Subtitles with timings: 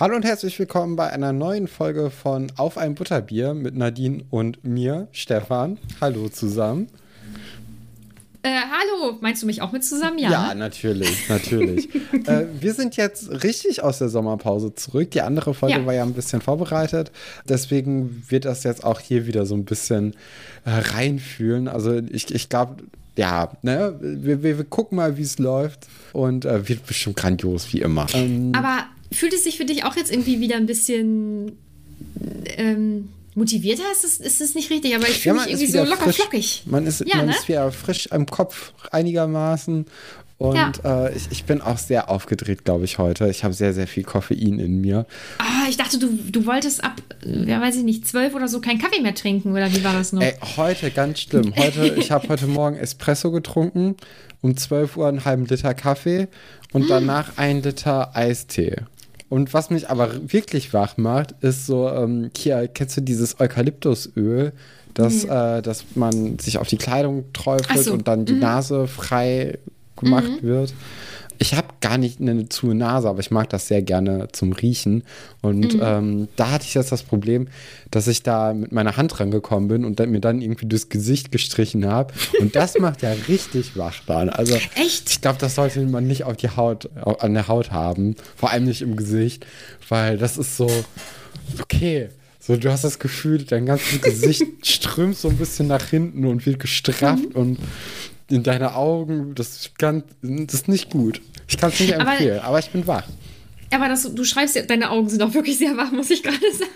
[0.00, 4.64] Hallo und herzlich willkommen bei einer neuen Folge von Auf ein Butterbier mit Nadine und
[4.64, 5.76] mir, Stefan.
[6.00, 6.86] Hallo zusammen.
[8.42, 10.18] Äh, hallo, meinst du mich auch mit zusammen?
[10.18, 11.94] Ja, ja natürlich, natürlich.
[12.26, 15.10] äh, wir sind jetzt richtig aus der Sommerpause zurück.
[15.10, 15.84] Die andere Folge ja.
[15.84, 17.12] war ja ein bisschen vorbereitet.
[17.46, 20.14] Deswegen wird das jetzt auch hier wieder so ein bisschen
[20.64, 21.68] äh, reinfühlen.
[21.68, 22.84] Also ich, ich glaube,
[23.18, 25.88] ja, ne, wir, wir, wir, gucken mal, wie es läuft.
[26.14, 28.06] Und äh, wird bestimmt grandios, wie immer.
[28.14, 31.58] Ähm, Aber fühlt es sich für dich auch jetzt irgendwie wieder ein bisschen
[32.56, 33.84] ähm, motivierter?
[33.92, 36.16] Ist es, ist es nicht richtig, aber ich fühle ja, mich irgendwie so locker frisch.
[36.16, 36.62] flockig.
[36.66, 37.32] Man ist, ja, man ne?
[37.32, 39.86] ist wieder frisch im Kopf einigermaßen.
[40.40, 40.72] Und ja.
[40.84, 43.28] äh, ich, ich bin auch sehr aufgedreht, glaube ich, heute.
[43.28, 45.04] Ich habe sehr, sehr viel Koffein in mir.
[45.36, 46.94] Ah, ich dachte, du, du wolltest ab,
[47.26, 50.14] ja, weiß ich nicht, zwölf oder so keinen Kaffee mehr trinken, oder wie war das
[50.14, 50.22] noch?
[50.22, 51.54] Ey, heute, ganz schlimm.
[51.56, 53.96] Heute, ich habe heute Morgen Espresso getrunken,
[54.40, 56.26] um 12 Uhr einen halben Liter Kaffee
[56.72, 58.76] und danach ein Liter Eistee.
[59.30, 64.52] Und was mich aber wirklich wach macht, ist so, ähm, hier, kennst du dieses Eukalyptusöl,
[64.92, 65.30] das, mhm.
[65.30, 67.92] äh, dass man sich auf die Kleidung träufelt so.
[67.92, 68.40] und dann die mhm.
[68.40, 69.58] Nase frei
[69.96, 70.46] gemacht mhm.
[70.46, 70.74] wird.
[71.42, 75.04] Ich habe gar nicht eine zu Nase, aber ich mag das sehr gerne zum Riechen.
[75.40, 75.80] Und mhm.
[75.82, 77.48] ähm, da hatte ich jetzt das Problem,
[77.90, 81.32] dass ich da mit meiner Hand rangekommen bin und dann, mir dann irgendwie durchs Gesicht
[81.32, 82.12] gestrichen habe.
[82.40, 84.28] Und das macht ja richtig wach dann.
[84.28, 85.08] Also Echt?
[85.08, 88.16] ich glaube, das sollte man nicht auf die Haut, an der Haut haben.
[88.36, 89.46] Vor allem nicht im Gesicht,
[89.88, 90.70] weil das ist so,
[91.62, 92.10] okay.
[92.38, 96.44] So, du hast das Gefühl, dein ganzes Gesicht strömt so ein bisschen nach hinten und
[96.46, 97.40] wird gestrafft mhm.
[97.40, 97.58] und
[98.30, 101.20] in deine Augen, das ist, ganz, das ist nicht gut.
[101.48, 103.04] Ich kann es nicht empfehlen, aber, aber, ich bin wach.
[103.72, 106.38] Aber das, du schreibst ja, deine Augen sind auch wirklich sehr wach, muss ich gerade
[106.52, 106.70] sagen.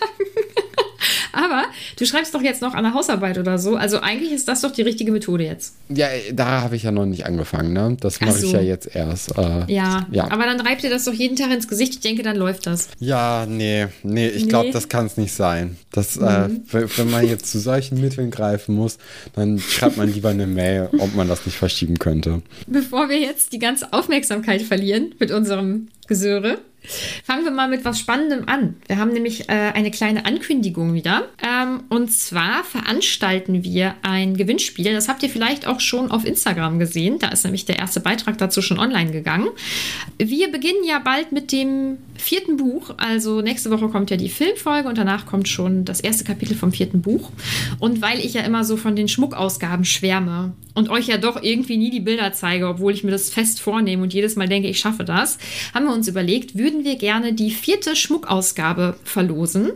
[1.35, 1.65] Aber
[1.99, 3.77] du schreibst doch jetzt noch an der Hausarbeit oder so.
[3.77, 5.75] Also eigentlich ist das doch die richtige Methode jetzt.
[5.89, 7.97] Ja, da habe ich ja noch nicht angefangen, ne?
[8.01, 8.47] Das mache so.
[8.47, 9.37] ich ja jetzt erst.
[9.37, 10.07] Äh, ja.
[10.11, 11.95] ja, aber dann reibt dir das doch jeden Tag ins Gesicht.
[11.95, 12.89] Ich denke, dann läuft das.
[12.99, 14.49] Ja, nee, nee, ich nee.
[14.49, 15.77] glaube, das kann es nicht sein.
[15.93, 16.63] Das, äh, mhm.
[16.73, 18.99] äh, wenn man jetzt zu solchen Mitteln greifen muss,
[19.35, 22.43] dann schreibt man lieber eine Mail, ob man das nicht verschieben könnte.
[22.67, 26.59] Bevor wir jetzt die ganze Aufmerksamkeit verlieren mit unserem Gesöre,
[27.25, 28.77] Fangen wir mal mit was Spannendem an.
[28.87, 31.29] Wir haben nämlich äh, eine kleine Ankündigung wieder.
[31.43, 34.93] Ähm, und zwar veranstalten wir ein Gewinnspiel.
[34.93, 37.19] Das habt ihr vielleicht auch schon auf Instagram gesehen.
[37.19, 39.49] Da ist nämlich der erste Beitrag dazu schon online gegangen.
[40.19, 42.95] Wir beginnen ja bald mit dem vierten Buch.
[42.97, 46.73] Also nächste Woche kommt ja die Filmfolge und danach kommt schon das erste Kapitel vom
[46.73, 47.31] vierten Buch.
[47.79, 51.77] Und weil ich ja immer so von den Schmuckausgaben schwärme und euch ja doch irgendwie
[51.77, 54.81] nie die Bilder zeige, obwohl ich mir das fest vornehme und jedes Mal denke, ich
[54.81, 55.39] schaffe das,
[55.73, 59.71] haben wir uns überlegt, würden wir gerne die vierte Schmuckausgabe verlosen.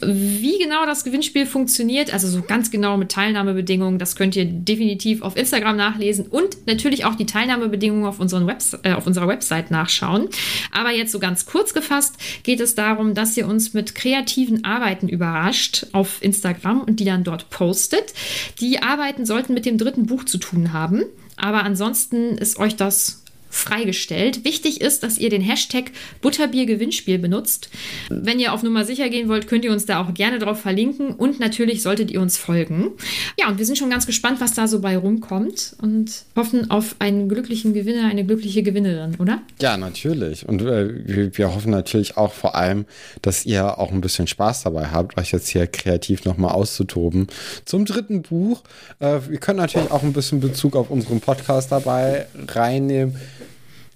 [0.00, 5.22] Wie genau das Gewinnspiel funktioniert, also so ganz genau mit Teilnahmebedingungen, das könnt ihr definitiv
[5.22, 10.28] auf Instagram nachlesen und natürlich auch die Teilnahmebedingungen auf, Webs äh, auf unserer Website nachschauen.
[10.70, 15.08] Aber jetzt so ganz kurz gefasst geht es darum, dass ihr uns mit kreativen Arbeiten
[15.08, 18.12] überrascht auf Instagram und die dann dort postet.
[18.60, 21.02] Die Arbeiten sollten mit dem dritten Buch zu tun haben.
[21.36, 23.22] Aber ansonsten ist euch das
[23.56, 24.44] freigestellt.
[24.44, 25.90] Wichtig ist, dass ihr den Hashtag
[26.20, 27.70] Butterbier-Gewinnspiel benutzt.
[28.08, 31.10] Wenn ihr auf Nummer sicher gehen wollt, könnt ihr uns da auch gerne drauf verlinken
[31.10, 32.92] und natürlich solltet ihr uns folgen.
[33.38, 36.96] Ja, und wir sind schon ganz gespannt, was da so bei rumkommt und hoffen auf
[36.98, 39.42] einen glücklichen Gewinner, eine glückliche Gewinnerin, oder?
[39.60, 40.46] Ja, natürlich.
[40.48, 42.84] Und äh, wir, wir, hoffen natürlich auch vor allem,
[43.22, 47.28] dass ihr auch ein bisschen Spaß dabei habt, euch jetzt hier kreativ nochmal auszutoben.
[47.64, 48.62] Zum dritten Buch.
[48.98, 53.16] Äh, wir können natürlich auch ein bisschen Bezug auf unseren Podcast dabei reinnehmen.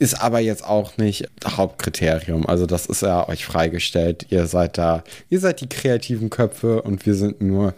[0.01, 2.47] Ist aber jetzt auch nicht Hauptkriterium.
[2.47, 4.27] Also das ist ja euch freigestellt.
[4.31, 7.75] Ihr seid da, ihr seid die kreativen Köpfe und wir sind nur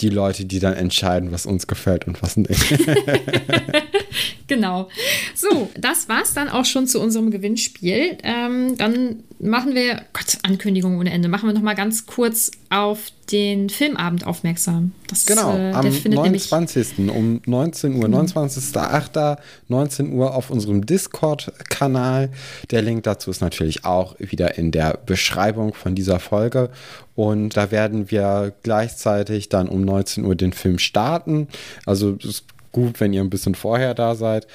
[0.00, 2.48] die Leute, die dann entscheiden, was uns gefällt und was nicht.
[4.46, 4.88] genau.
[5.34, 8.16] So, das war's dann auch schon zu unserem Gewinnspiel.
[8.22, 13.10] Ähm, dann machen wir, Gott, Ankündigung ohne Ende, machen wir noch mal ganz kurz auf
[13.30, 14.92] den Filmabend aufmerksam.
[15.08, 17.10] Das, genau, äh, am 29.
[17.10, 18.14] um 19 Uhr, mhm.
[18.14, 19.38] 29.08.
[19.68, 22.30] 19 Uhr auf unserem Discord-Kanal.
[22.70, 26.70] Der Link dazu ist natürlich auch wieder in der Beschreibung von dieser Folge.
[27.14, 31.48] Und da werden wir gleichzeitig dann um 19 Uhr den Film starten.
[31.84, 32.44] Also es
[32.76, 34.46] gut, wenn ihr ein bisschen vorher da seid.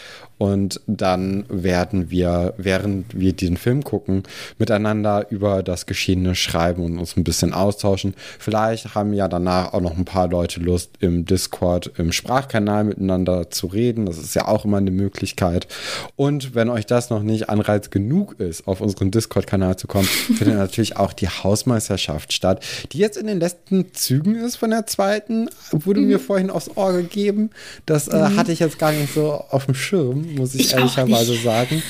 [0.41, 4.23] Und dann werden wir, während wir diesen Film gucken,
[4.57, 8.15] miteinander über das Geschehene schreiben und uns ein bisschen austauschen.
[8.39, 13.51] Vielleicht haben ja danach auch noch ein paar Leute Lust, im Discord, im Sprachkanal miteinander
[13.51, 14.07] zu reden.
[14.07, 15.67] Das ist ja auch immer eine Möglichkeit.
[16.15, 20.55] Und wenn euch das noch nicht Anreiz genug ist, auf unseren Discord-Kanal zu kommen, findet
[20.55, 25.51] natürlich auch die Hausmeisterschaft statt, die jetzt in den letzten Zügen ist von der zweiten.
[25.69, 26.07] Wurde mhm.
[26.07, 27.51] mir vorhin aufs Ohr gegeben.
[27.85, 28.37] Das äh, mhm.
[28.37, 31.81] hatte ich jetzt gar nicht so auf dem Schirm muss ich, ich ehrlicherweise sagen.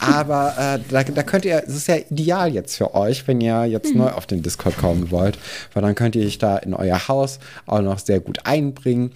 [0.00, 3.64] Aber äh, da, da könnt ihr, es ist ja ideal jetzt für euch, wenn ihr
[3.66, 4.02] jetzt mhm.
[4.02, 5.38] neu auf den Discord kommen wollt,
[5.72, 9.12] weil dann könnt ihr euch da in euer Haus auch noch sehr gut einbringen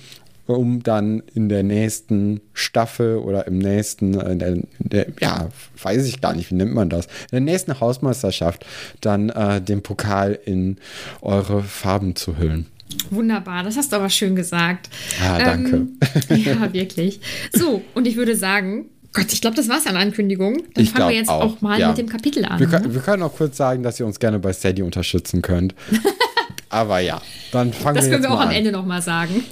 [0.47, 5.49] um dann in der nächsten Staffel oder im nächsten, äh, in der, in der, ja,
[5.83, 8.65] weiß ich gar nicht, wie nennt man das, in der nächsten Hausmeisterschaft
[9.01, 10.79] dann äh, den Pokal in
[11.21, 12.67] eure Farben zu hüllen.
[13.11, 14.89] Wunderbar, das hast du aber schön gesagt.
[15.23, 15.77] Ah, danke.
[15.77, 15.99] Ähm,
[16.45, 17.21] ja, wirklich.
[17.53, 20.63] So, und ich würde sagen, Gott, ich glaube, das war's an Ankündigungen.
[20.75, 21.89] Dann ich fangen wir jetzt auch, auch mal ja.
[21.89, 22.61] mit dem Kapitel an.
[22.61, 22.95] Wir, ne?
[22.95, 25.75] wir, können auch kurz sagen, dass ihr uns gerne bei Steady unterstützen könnt.
[26.69, 27.23] Aber ja,
[27.53, 28.49] dann fangen das wir jetzt Das können wir auch an.
[28.49, 29.43] am Ende nochmal sagen.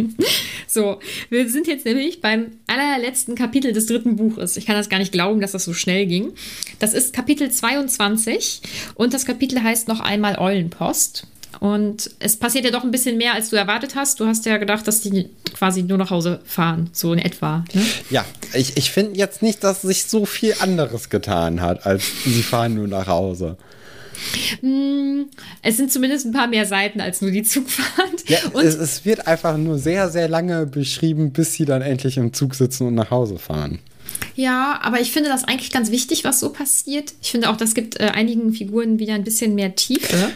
[0.66, 4.56] so, wir sind jetzt nämlich beim allerletzten Kapitel des dritten Buches.
[4.56, 6.32] Ich kann das gar nicht glauben, dass das so schnell ging.
[6.78, 8.62] Das ist Kapitel 22
[8.94, 11.26] und das Kapitel heißt noch einmal Eulenpost.
[11.60, 14.20] Und es passiert ja doch ein bisschen mehr, als du erwartet hast.
[14.20, 17.64] Du hast ja gedacht, dass die quasi nur nach Hause fahren, so in etwa.
[17.72, 17.82] Ne?
[18.10, 22.42] Ja, ich, ich finde jetzt nicht, dass sich so viel anderes getan hat, als sie
[22.42, 23.56] fahren nur nach Hause.
[24.60, 25.26] Hm,
[25.62, 28.28] es sind zumindest ein paar mehr Seiten als nur die Zugfahrt.
[28.28, 32.32] Ja, es, es, wird einfach nur sehr, sehr lange beschrieben, bis sie dann endlich im
[32.32, 33.80] Zug sitzen und nach Hause fahren.
[34.34, 37.14] Ja, aber ich finde das eigentlich ganz wichtig, was so passiert.
[37.22, 40.32] Ich finde auch, das gibt äh, einigen Figuren wieder ein bisschen mehr Tiefe.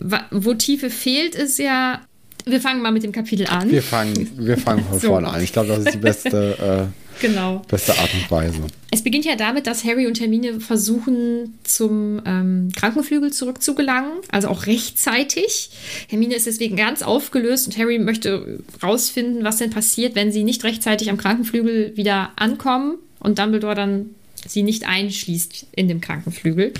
[0.00, 0.14] Mhm.
[0.30, 2.00] Wo Tiefe fehlt, ist ja.
[2.46, 3.70] Wir fangen mal mit dem Kapitel an.
[3.70, 5.08] Wir fangen, wir fangen von so.
[5.08, 5.42] vorne an.
[5.42, 6.90] Ich glaube, das ist die beste.
[6.90, 7.62] Äh Genau.
[7.68, 8.62] Beste Art und Weise.
[8.90, 14.66] Es beginnt ja damit, dass Harry und Hermine versuchen, zum ähm, Krankenflügel zurückzugelangen, also auch
[14.66, 15.70] rechtzeitig.
[16.08, 20.64] Hermine ist deswegen ganz aufgelöst und Harry möchte rausfinden, was denn passiert, wenn sie nicht
[20.64, 24.10] rechtzeitig am Krankenflügel wieder ankommen und Dumbledore dann
[24.46, 26.72] sie nicht einschließt in dem Krankenflügel.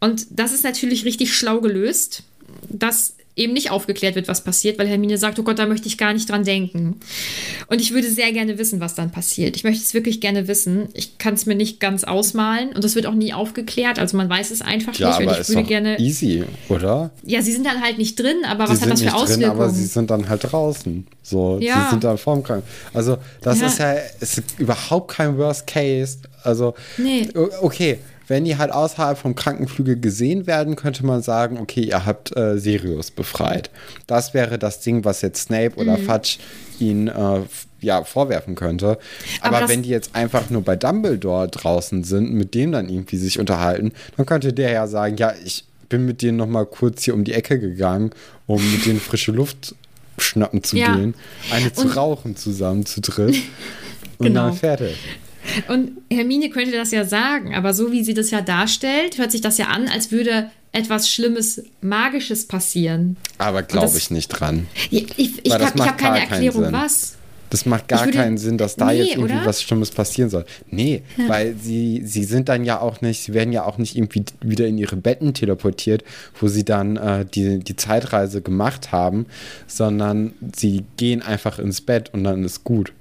[0.00, 2.24] Und das ist natürlich richtig schlau gelöst,
[2.68, 5.96] dass eben nicht aufgeklärt wird, was passiert, weil Hermine sagt, oh Gott, da möchte ich
[5.96, 6.96] gar nicht dran denken.
[7.68, 9.56] Und ich würde sehr gerne wissen, was dann passiert.
[9.56, 10.88] Ich möchte es wirklich gerne wissen.
[10.94, 13.98] Ich kann es mir nicht ganz ausmalen und das wird auch nie aufgeklärt.
[13.98, 15.28] Also man weiß es einfach ja, nicht.
[15.28, 15.98] Aber und ich würde gerne.
[15.98, 17.10] Easy, oder?
[17.22, 19.40] Ja, sie sind dann halt nicht drin, aber sie was hat das für Auswirkungen?
[19.40, 21.06] Drin, aber sie sind dann halt draußen.
[21.22, 21.84] So, ja.
[21.84, 22.66] sie sind dann vorm Kranken.
[22.92, 23.66] Also, das ja.
[23.66, 26.18] ist ja ist überhaupt kein Worst Case.
[26.42, 27.28] Also, nee.
[27.60, 27.98] okay
[28.28, 32.58] wenn die halt außerhalb vom Krankenflügel gesehen werden, könnte man sagen, okay, ihr habt äh,
[32.58, 33.70] Sirius befreit.
[34.06, 36.04] Das wäre das Ding, was jetzt Snape oder mhm.
[36.04, 36.38] Fudge
[36.78, 37.40] ihn äh,
[37.80, 38.98] ja, vorwerfen könnte.
[39.40, 43.16] Aber, Aber wenn die jetzt einfach nur bei Dumbledore draußen sind, mit dem dann irgendwie
[43.16, 47.04] sich unterhalten, dann könnte der ja sagen, ja, ich bin mit denen noch mal kurz
[47.04, 48.10] hier um die Ecke gegangen,
[48.46, 49.74] um mit denen frische Luft
[50.18, 50.94] schnappen zu ja.
[50.94, 51.14] gehen,
[51.50, 53.36] eine zu und rauchen zusammen zu dritt
[54.18, 54.48] und genau.
[54.48, 54.96] dann fertig.
[55.68, 59.40] Und Hermine könnte das ja sagen, aber so wie sie das ja darstellt, hört sich
[59.40, 63.16] das ja an, als würde etwas Schlimmes, Magisches passieren.
[63.38, 64.66] Aber glaube ich nicht dran.
[64.90, 67.18] Ja, ich ich habe hab keine Erklärung, was.
[67.50, 69.46] Das macht gar würde, keinen Sinn, dass da nee, jetzt irgendwie oder?
[69.46, 70.44] was Schlimmes passieren soll.
[70.70, 71.28] Nee, ja.
[71.28, 74.66] weil sie, sie sind dann ja auch nicht, sie werden ja auch nicht irgendwie wieder
[74.66, 76.04] in ihre Betten teleportiert,
[76.38, 79.26] wo sie dann äh, die, die Zeitreise gemacht haben,
[79.66, 82.92] sondern sie gehen einfach ins Bett und dann ist gut.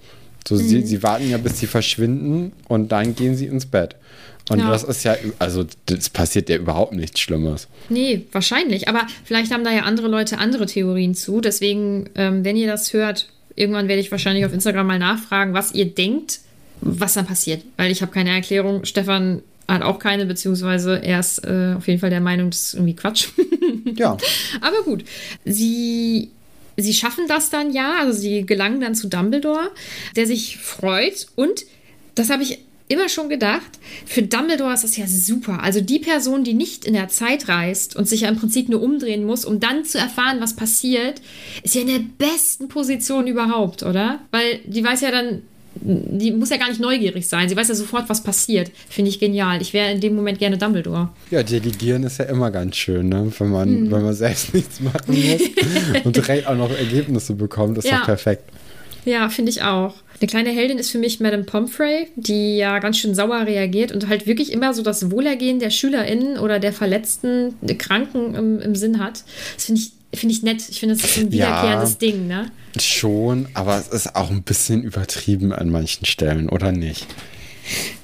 [0.48, 0.60] So, mhm.
[0.60, 3.96] sie, sie warten ja, bis sie verschwinden und dann gehen sie ins Bett.
[4.50, 4.70] Und ja.
[4.70, 7.68] das ist ja, also das passiert ja überhaupt nichts Schlimmes.
[7.90, 8.88] Nee, wahrscheinlich.
[8.88, 11.42] Aber vielleicht haben da ja andere Leute andere Theorien zu.
[11.42, 15.74] Deswegen, ähm, wenn ihr das hört, irgendwann werde ich wahrscheinlich auf Instagram mal nachfragen, was
[15.74, 16.40] ihr denkt,
[16.80, 17.64] was dann passiert.
[17.76, 18.86] Weil ich habe keine Erklärung.
[18.86, 22.74] Stefan hat auch keine, beziehungsweise er ist äh, auf jeden Fall der Meinung, das ist
[22.76, 23.28] irgendwie Quatsch.
[23.98, 24.16] ja.
[24.62, 25.04] Aber gut.
[25.44, 26.30] Sie
[26.78, 29.72] sie schaffen das dann ja, also sie gelangen dann zu Dumbledore,
[30.16, 31.66] der sich freut und
[32.16, 35.62] das habe ich immer schon gedacht, für Dumbledore ist das ja super.
[35.62, 38.82] Also die Person, die nicht in der Zeit reist und sich ja im Prinzip nur
[38.82, 41.22] umdrehen muss, um dann zu erfahren, was passiert,
[41.64, 44.22] ist ja in der besten Position überhaupt, oder?
[44.32, 45.42] Weil die weiß ja dann
[45.82, 47.50] die muss ja gar nicht neugierig sein.
[47.50, 48.72] Sie weiß ja sofort, was passiert.
[48.90, 49.62] Finde ich genial.
[49.62, 51.10] Ich wäre in dem Moment gerne Dumbledore.
[51.32, 53.32] Ja, delegieren ist ja immer ganz schön, ne?
[53.38, 53.92] wenn, man, hm.
[53.92, 57.78] wenn man selbst nichts machen muss und direkt auch noch Ergebnisse bekommt.
[57.78, 58.00] Das ist ja.
[58.00, 58.44] doch perfekt.
[59.06, 59.96] Ja, finde ich auch.
[60.20, 64.10] Eine kleine Heldin ist für mich Madame Pomfrey, die ja ganz schön sauer reagiert und
[64.10, 68.76] halt wirklich immer so das Wohlergehen der SchülerInnen oder der Verletzten, der Kranken im, im
[68.76, 69.24] Sinn hat.
[69.56, 70.64] Das finde ich finde ich nett.
[70.70, 72.52] Ich finde, das ist ein wiederkehrendes ja, Ding, ne?
[72.80, 77.08] Schon, aber es ist auch ein bisschen übertrieben an manchen Stellen, oder nicht?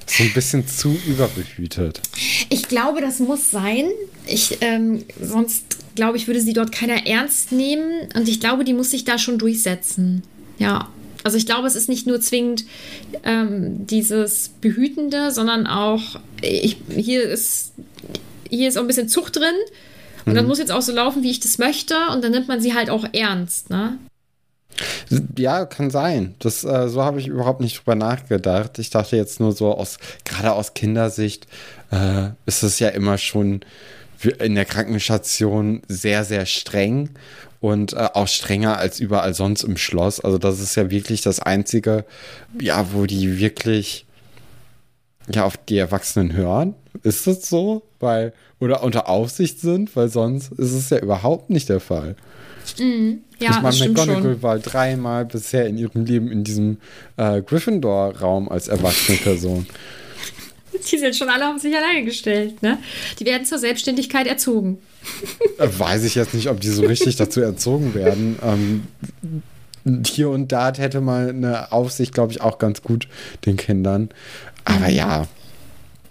[0.06, 2.00] So ein bisschen zu überbehütet.
[2.50, 3.86] Ich glaube, das muss sein.
[4.26, 8.08] Ich, ähm, sonst, glaube ich, würde sie dort keiner ernst nehmen.
[8.14, 10.22] Und ich glaube, die muss sich da schon durchsetzen.
[10.58, 10.88] Ja.
[11.22, 12.66] Also ich glaube, es ist nicht nur zwingend
[13.22, 17.72] ähm, dieses Behütende, sondern auch, ich, hier ist
[18.54, 19.54] hier ist auch ein bisschen Zucht drin.
[20.24, 20.36] Und mhm.
[20.36, 21.94] das muss jetzt auch so laufen, wie ich das möchte.
[22.12, 23.98] Und dann nimmt man sie halt auch ernst, ne?
[25.38, 26.34] Ja, kann sein.
[26.40, 28.78] Das, äh, so habe ich überhaupt nicht drüber nachgedacht.
[28.78, 31.46] Ich dachte jetzt nur so aus, gerade aus Kindersicht,
[31.92, 33.60] äh, ist es ja immer schon
[34.40, 37.10] in der Krankenstation sehr, sehr streng
[37.60, 40.20] und äh, auch strenger als überall sonst im Schloss.
[40.20, 42.04] Also das ist ja wirklich das Einzige,
[42.60, 44.06] ja, wo die wirklich
[45.28, 46.74] ja auf die Erwachsenen hören.
[47.02, 47.82] Ist das so?
[48.00, 52.16] Weil, oder unter Aufsicht sind, weil sonst ist es ja überhaupt nicht der Fall.
[52.78, 53.20] Mhm.
[53.38, 56.78] Ja, ich meine, McGonagall war dreimal bisher in ihrem Leben in diesem
[57.16, 59.66] äh, Gryffindor-Raum als erwachsene Person.
[60.90, 62.78] Die sind schon alle auf sich alleine gestellt, ne?
[63.18, 64.78] Die werden zur Selbstständigkeit erzogen.
[65.58, 68.38] Äh, weiß ich jetzt nicht, ob die so richtig dazu erzogen werden.
[68.42, 73.08] Ähm, hier und da hätte mal eine Aufsicht, glaube ich, auch ganz gut
[73.44, 74.08] den Kindern.
[74.64, 74.94] Aber mhm.
[74.94, 75.26] ja.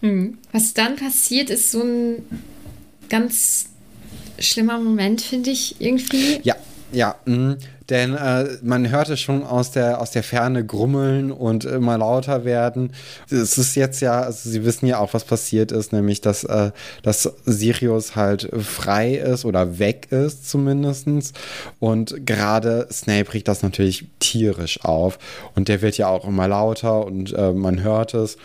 [0.04, 0.38] Mhm.
[0.52, 2.26] Was dann passiert, ist so ein
[3.10, 3.68] ganz
[4.38, 6.42] schlimmer Moment, finde ich irgendwie.
[6.44, 6.56] Ja,
[6.92, 7.56] ja, mh.
[7.90, 12.92] denn äh, man hörte schon aus der, aus der Ferne grummeln und immer lauter werden.
[13.32, 16.72] Es ist jetzt ja, also Sie wissen ja auch, was passiert ist, nämlich, dass, äh,
[17.02, 21.08] dass Sirius halt frei ist oder weg ist zumindest.
[21.80, 25.18] Und gerade Snape riecht das natürlich tierisch auf.
[25.56, 28.38] Und der wird ja auch immer lauter und äh, man hört es.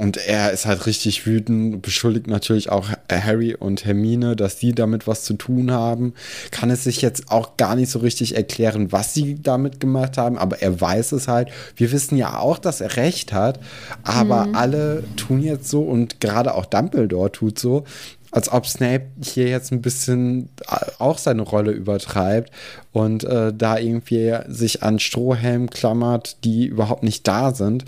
[0.00, 5.06] Und er ist halt richtig wütend, beschuldigt natürlich auch Harry und Hermine, dass die damit
[5.06, 6.14] was zu tun haben.
[6.50, 10.38] Kann es sich jetzt auch gar nicht so richtig erklären, was sie damit gemacht haben,
[10.38, 11.50] aber er weiß es halt.
[11.76, 13.60] Wir wissen ja auch, dass er recht hat,
[14.02, 14.54] aber mhm.
[14.54, 17.84] alle tun jetzt so und gerade auch Dumbledore tut so,
[18.30, 22.52] als ob Snape hier jetzt ein bisschen äh, auch seine Rolle übertreibt
[22.92, 27.84] und äh, da irgendwie sich an Strohhelm klammert, die überhaupt nicht da sind,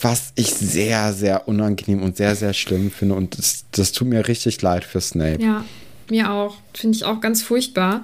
[0.00, 4.28] was ich sehr, sehr unangenehm und sehr, sehr schlimm finde und das, das tut mir
[4.28, 5.42] richtig leid für Snape.
[5.42, 5.64] Ja,
[6.10, 6.56] mir auch.
[6.74, 8.02] Finde ich auch ganz furchtbar,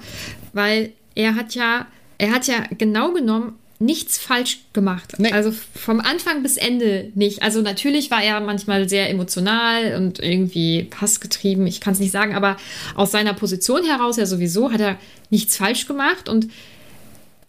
[0.53, 1.87] weil er hat ja,
[2.17, 5.13] er hat ja genau genommen nichts falsch gemacht.
[5.17, 5.31] Nee.
[5.31, 7.43] Also vom Anfang bis Ende nicht.
[7.43, 12.35] Also natürlich war er manchmal sehr emotional und irgendwie passgetrieben, ich kann es nicht sagen,
[12.35, 12.57] aber
[12.95, 14.97] aus seiner Position heraus ja sowieso hat er
[15.29, 16.47] nichts falsch gemacht und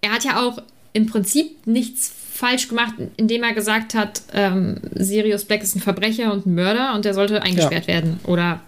[0.01, 0.59] er hat ja auch
[0.93, 6.33] im Prinzip nichts falsch gemacht, indem er gesagt hat, ähm, Sirius Black ist ein Verbrecher
[6.33, 7.95] und ein Mörder und der sollte eingesperrt ja.
[7.95, 8.21] werden.
[8.25, 8.61] Oder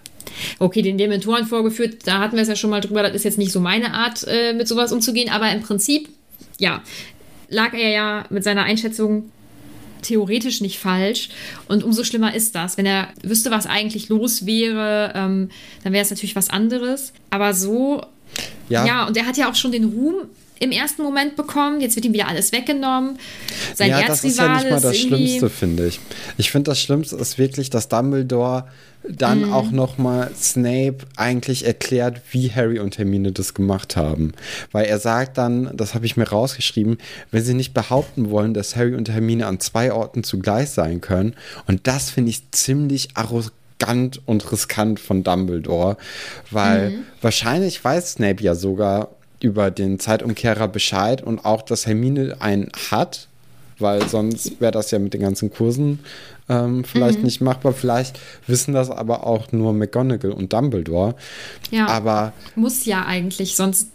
[0.58, 3.38] okay, den Dementoren vorgeführt, da hatten wir es ja schon mal drüber, das ist jetzt
[3.38, 6.08] nicht so meine Art, äh, mit sowas umzugehen, aber im Prinzip,
[6.58, 6.82] ja,
[7.48, 9.30] lag er ja mit seiner Einschätzung
[10.02, 11.30] theoretisch nicht falsch.
[11.68, 12.76] Und umso schlimmer ist das.
[12.76, 15.50] Wenn er wüsste, was eigentlich los wäre, ähm,
[15.82, 17.12] dann wäre es natürlich was anderes.
[17.30, 18.02] Aber so,
[18.68, 18.86] ja.
[18.86, 20.14] ja, und er hat ja auch schon den Ruhm
[20.58, 21.80] im ersten Moment bekommen.
[21.80, 23.18] Jetzt wird ihm wieder alles weggenommen.
[23.74, 26.00] Sein ja, das ist ja nicht mal das Schlimmste, finde ich.
[26.36, 28.64] Ich finde, das Schlimmste ist wirklich, dass Dumbledore
[29.08, 29.52] dann mhm.
[29.52, 34.32] auch noch mal Snape eigentlich erklärt, wie Harry und Hermine das gemacht haben.
[34.72, 36.98] Weil er sagt dann, das habe ich mir rausgeschrieben,
[37.30, 41.34] wenn sie nicht behaupten wollen, dass Harry und Hermine an zwei Orten zugleich sein können.
[41.66, 45.96] Und das finde ich ziemlich arrogant und riskant von Dumbledore,
[46.50, 47.04] weil mhm.
[47.20, 53.28] wahrscheinlich weiß Snape ja sogar, über den Zeitumkehrer Bescheid und auch, dass Hermine einen hat,
[53.78, 56.00] weil sonst wäre das ja mit den ganzen Kursen
[56.48, 57.24] ähm, vielleicht mhm.
[57.24, 57.72] nicht machbar.
[57.72, 61.14] Vielleicht wissen das aber auch nur McGonagall und Dumbledore.
[61.70, 61.86] Ja.
[61.86, 63.88] Aber muss ja eigentlich, sonst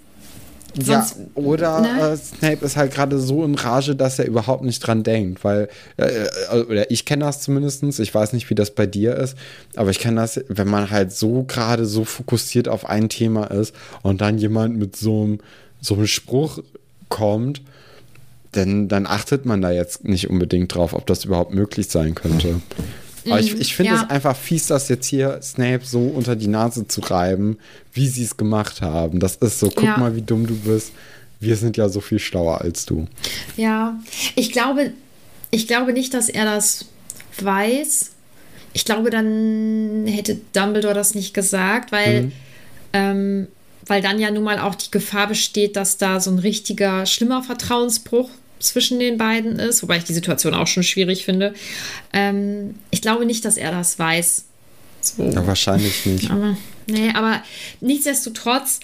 [0.80, 2.12] Sonst, ja, oder ne?
[2.12, 5.68] äh, Snape ist halt gerade so in Rage, dass er überhaupt nicht dran denkt, weil,
[5.98, 9.36] äh, äh oder ich kenne das zumindest, ich weiß nicht, wie das bei dir ist,
[9.76, 13.76] aber ich kenne das, wenn man halt so gerade so fokussiert auf ein Thema ist
[14.02, 15.40] und dann jemand mit so einem,
[15.82, 16.60] so einem Spruch
[17.10, 17.62] kommt,
[18.52, 22.62] dann, dann achtet man da jetzt nicht unbedingt drauf, ob das überhaupt möglich sein könnte.
[23.26, 23.62] Aber ich, mhm.
[23.62, 24.04] ich finde ja.
[24.04, 27.58] es einfach fies, das jetzt hier Snape so unter die Nase zu reiben,
[27.94, 29.20] wie sie es gemacht haben.
[29.20, 29.98] Das ist so, guck ja.
[29.98, 30.92] mal, wie dumm du bist.
[31.40, 33.08] Wir sind ja so viel schlauer als du.
[33.58, 34.00] Ja,
[34.36, 34.94] ich glaube,
[35.50, 36.86] ich glaube nicht, dass er das
[37.40, 38.12] weiß.
[38.74, 42.32] Ich glaube, dann hätte Dumbledore das nicht gesagt, weil, mhm.
[42.94, 43.48] ähm,
[43.86, 47.44] weil dann ja nun mal auch die Gefahr besteht, dass da so ein richtiger, schlimmer
[47.44, 48.30] Vertrauensbruch
[48.62, 51.54] zwischen den beiden ist, wobei ich die Situation auch schon schwierig finde.
[52.14, 54.46] Ähm, ich glaube nicht, dass er das weiß.
[55.02, 55.24] So.
[55.24, 56.30] Ja, wahrscheinlich nicht.
[56.30, 57.44] Aber, nee, aber
[57.80, 58.80] nichtsdestotrotz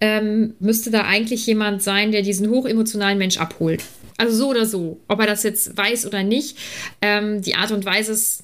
[0.00, 3.82] ähm, müsste da eigentlich jemand sein, der diesen hochemotionalen Mensch abholt.
[4.16, 4.98] Also so oder so.
[5.08, 6.58] Ob er das jetzt weiß oder nicht.
[7.00, 8.42] Ähm, die Art und Weise ist,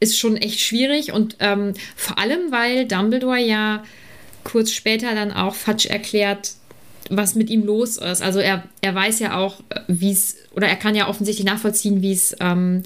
[0.00, 3.84] ist schon echt schwierig und ähm, vor allem, weil Dumbledore ja
[4.44, 6.52] kurz später dann auch Fatsch erklärt,
[7.10, 8.22] was mit ihm los ist.
[8.22, 9.56] Also er, er weiß ja auch,
[9.88, 12.82] wie es, oder er kann ja offensichtlich nachvollziehen, wie es ähm,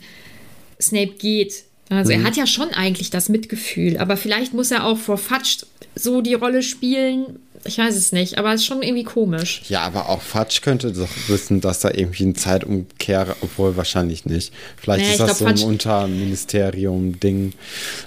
[0.80, 1.64] Snape geht.
[1.88, 2.20] Also mhm.
[2.20, 5.58] er hat ja schon eigentlich das Mitgefühl, aber vielleicht muss er auch vor Fatsch
[5.94, 9.62] so die Rolle spielen, Ich weiß es nicht, aber es ist schon irgendwie komisch.
[9.68, 14.52] Ja, aber auch Fatsch könnte doch wissen, dass da irgendwie ein Zeitumkehr, obwohl wahrscheinlich nicht.
[14.76, 17.52] Vielleicht naja, ist das glaub, so ein Unterministerium-Ding.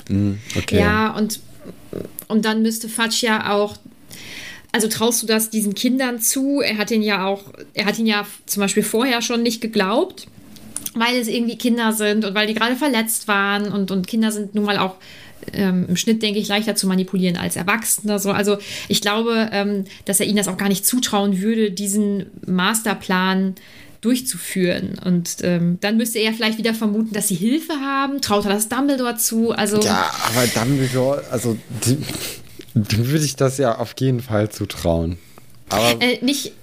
[0.08, 0.80] Hm, okay.
[0.80, 1.40] Ja, und,
[2.28, 3.78] und dann müsste Fatsch ja auch
[4.72, 6.62] also traust du das diesen Kindern zu?
[6.62, 10.28] Er hat ihn ja auch, er hat ihn ja zum Beispiel vorher schon nicht geglaubt,
[10.94, 14.56] weil es irgendwie Kinder sind und weil die gerade verletzt waren und, und Kinder sind
[14.56, 14.96] nun mal auch
[15.54, 18.20] ähm, im Schnitt, denke ich, leichter zu manipulieren als Erwachsene.
[18.20, 18.32] So.
[18.32, 18.58] Also
[18.88, 23.56] ich glaube, ähm, dass er ihnen das auch gar nicht zutrauen würde, diesen Masterplan
[24.02, 24.98] durchzuführen.
[25.04, 28.22] Und ähm, dann müsste er vielleicht wieder vermuten, dass sie Hilfe haben.
[28.22, 29.52] Traut er das Dumbledore zu?
[29.52, 31.58] Also, ja, aber Dumbledore, also
[32.74, 35.18] dem würde ich das ja auf jeden Fall zutrauen.
[35.70, 36.54] Aber äh, nicht,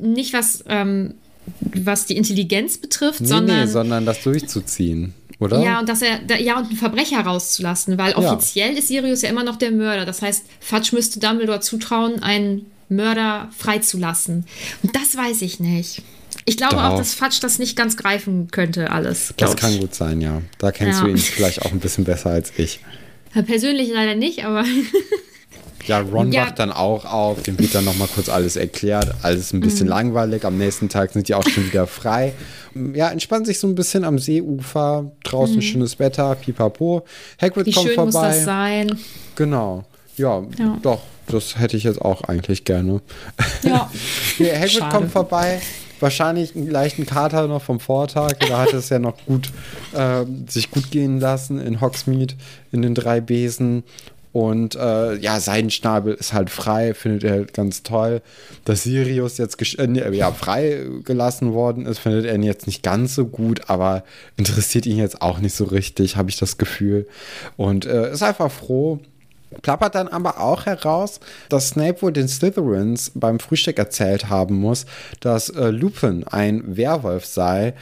[0.00, 1.14] nicht was, ähm,
[1.60, 3.60] was die Intelligenz betrifft, nee, sondern.
[3.60, 5.14] Nee, sondern das durchzuziehen.
[5.40, 5.62] Oder?
[5.62, 8.78] Ja, und dass er, ja, und einen Verbrecher rauszulassen, weil offiziell ja.
[8.78, 10.04] ist Sirius ja immer noch der Mörder.
[10.04, 14.46] Das heißt, Fudge müsste Dumbledore zutrauen, einen Mörder freizulassen.
[14.82, 16.02] Und das weiß ich nicht.
[16.46, 16.84] Ich glaube Doch.
[16.84, 19.34] auch, dass Fudge das nicht ganz greifen könnte, alles.
[19.36, 20.42] Das kann gut sein, ja.
[20.58, 21.06] Da kennst ja.
[21.06, 22.80] du ihn vielleicht auch ein bisschen besser als ich.
[23.46, 24.64] Persönlich leider nicht, aber.
[25.86, 26.42] Ja, Ron ja.
[26.42, 29.90] wacht dann auch auf, dem wird dann nochmal kurz alles erklärt, alles ein bisschen mhm.
[29.90, 30.44] langweilig.
[30.44, 32.32] Am nächsten Tag sind die auch schon wieder frei.
[32.94, 35.62] Ja, entspannen sich so ein bisschen am Seeufer, draußen mhm.
[35.62, 37.04] schönes Wetter, pipapo.
[37.40, 38.28] Hagrid Wie kommt schön vorbei.
[38.28, 38.98] Muss das sein?
[39.36, 39.84] Genau.
[40.16, 43.00] Ja, ja, doch, das hätte ich jetzt auch eigentlich gerne.
[43.62, 43.90] Ja.
[44.38, 44.96] nee, Hagrid Schade.
[44.96, 45.60] kommt vorbei,
[46.00, 48.34] wahrscheinlich einen leichten Kater noch vom Vortag.
[48.48, 49.50] Da hat es ja noch gut
[49.92, 52.34] äh, sich gut gehen lassen in Hogsmeade
[52.72, 53.82] in den drei Besen
[54.34, 58.20] und äh, ja, sein Schnabel ist halt frei, findet er ganz toll.
[58.64, 63.26] Dass Sirius jetzt äh, ja, frei gelassen worden ist, findet er jetzt nicht ganz so
[63.26, 64.02] gut, aber
[64.36, 67.06] interessiert ihn jetzt auch nicht so richtig, habe ich das Gefühl.
[67.56, 68.98] Und äh, ist einfach froh,
[69.62, 74.84] plappert dann aber auch heraus, dass Snape wohl den Slytherins beim Frühstück erzählt haben muss,
[75.20, 77.74] dass äh, Lupin ein Werwolf sei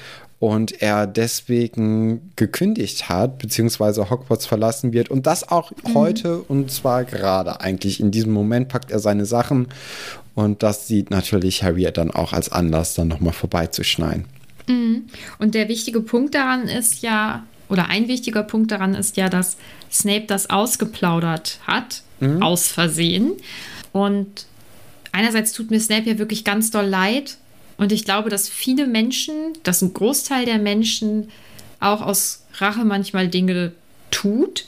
[0.43, 5.95] und er deswegen gekündigt hat, beziehungsweise Hogwarts verlassen wird und das auch mhm.
[5.95, 8.01] heute und zwar gerade eigentlich.
[8.01, 9.69] In diesem Moment packt er seine Sachen
[10.35, 14.25] und das sieht natürlich Harry dann auch als Anlass, dann nochmal vorbeizuschneiden.
[14.67, 15.05] Mhm.
[15.39, 19.57] Und der wichtige Punkt daran ist ja, oder ein wichtiger Punkt daran ist ja, dass
[19.93, 22.43] Snape das ausgeplaudert hat, mhm.
[22.43, 23.35] aus Versehen.
[23.93, 24.47] Und
[25.13, 27.37] einerseits tut mir Snape ja wirklich ganz doll leid,
[27.83, 31.31] und ich glaube, dass viele Menschen, dass ein Großteil der Menschen
[31.81, 33.73] auch aus Rache manchmal Dinge
[34.13, 34.67] tut.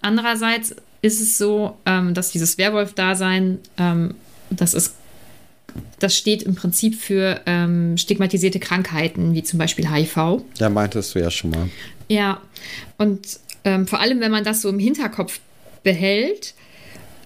[0.00, 4.14] Andererseits ist es so, ähm, dass dieses Werwolf-Dasein, ähm,
[4.48, 4.94] das ist
[5.98, 10.40] das steht im Prinzip für ähm, stigmatisierte Krankheiten, wie zum Beispiel HIV.
[10.56, 11.68] Ja, meintest du ja schon mal.
[12.08, 12.40] Ja,
[12.96, 15.40] und ähm, vor allem, wenn man das so im Hinterkopf
[15.82, 16.54] behält,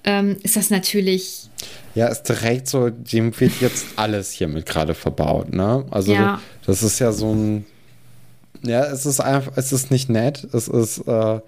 [0.04, 1.50] ähm, ist das natürlich
[1.94, 5.84] ja, ist direkt so, dem wird jetzt alles hiermit gerade verbaut, ne?
[5.90, 6.40] Also ja.
[6.66, 7.66] das ist ja so ein,
[8.62, 11.40] ja, es ist einfach, es ist nicht nett, es ist, äh,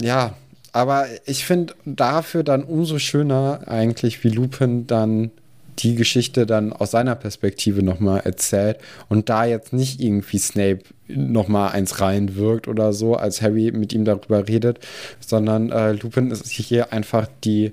[0.00, 0.34] ja,
[0.72, 5.30] aber ich finde dafür dann umso schöner eigentlich, wie Lupin dann
[5.78, 11.72] die Geschichte dann aus seiner Perspektive nochmal erzählt und da jetzt nicht irgendwie Snape nochmal
[11.72, 14.78] eins reinwirkt oder so, als Harry mit ihm darüber redet,
[15.20, 17.72] sondern äh, Lupin ist hier einfach die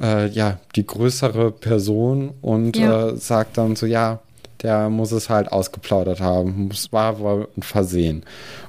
[0.00, 3.08] äh, ja, die größere Person und ja.
[3.08, 4.20] äh, sagt dann so, ja,
[4.62, 6.70] der muss es halt ausgeplaudert haben.
[6.72, 8.22] Es war wohl ein Versehen.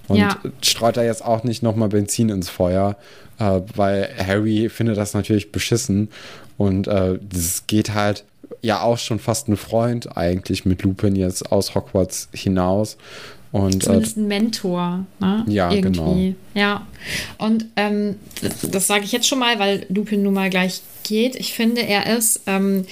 [0.07, 0.37] Und ja.
[0.61, 2.97] streut da jetzt auch nicht nochmal Benzin ins Feuer,
[3.39, 6.09] äh, weil Harry findet das natürlich beschissen.
[6.57, 8.23] Und äh, das geht halt
[8.61, 12.97] ja auch schon fast ein Freund eigentlich mit Lupin jetzt aus Hogwarts hinaus.
[13.51, 15.45] Und, Zumindest ein Mentor, ne?
[15.47, 15.91] Ja, Irgendwie.
[15.91, 16.33] genau.
[16.53, 16.85] Ja.
[17.37, 21.35] Und ähm, das, das sage ich jetzt schon mal, weil Lupin nun mal gleich geht.
[21.35, 22.85] Ich finde, er ist ähm,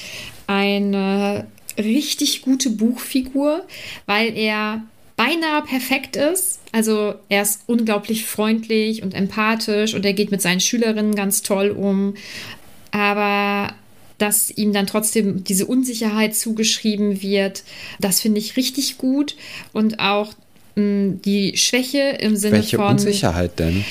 [0.48, 1.46] eine
[1.78, 3.64] richtig gute Buchfigur,
[4.06, 4.82] weil er
[5.18, 6.60] beinahe perfekt ist.
[6.72, 11.70] Also er ist unglaublich freundlich und empathisch und er geht mit seinen Schülerinnen ganz toll
[11.72, 12.16] um.
[12.92, 13.74] Aber
[14.18, 17.64] dass ihm dann trotzdem diese Unsicherheit zugeschrieben wird,
[18.00, 19.36] das finde ich richtig gut.
[19.74, 20.34] Und auch
[20.78, 22.92] die Schwäche im Sinne Welche von.
[22.92, 23.86] Unsicherheit denn?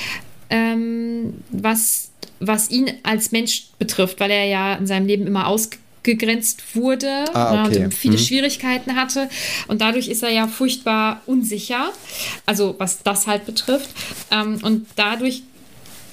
[0.51, 6.75] Ähm, was, was ihn als Mensch betrifft, weil er ja in seinem Leben immer ausgegrenzt
[6.75, 7.85] wurde ah, okay.
[7.85, 8.23] und viele hm.
[8.23, 9.29] Schwierigkeiten hatte.
[9.67, 11.91] Und dadurch ist er ja furchtbar unsicher,
[12.45, 13.89] also was das halt betrifft.
[14.29, 15.41] Ähm, und dadurch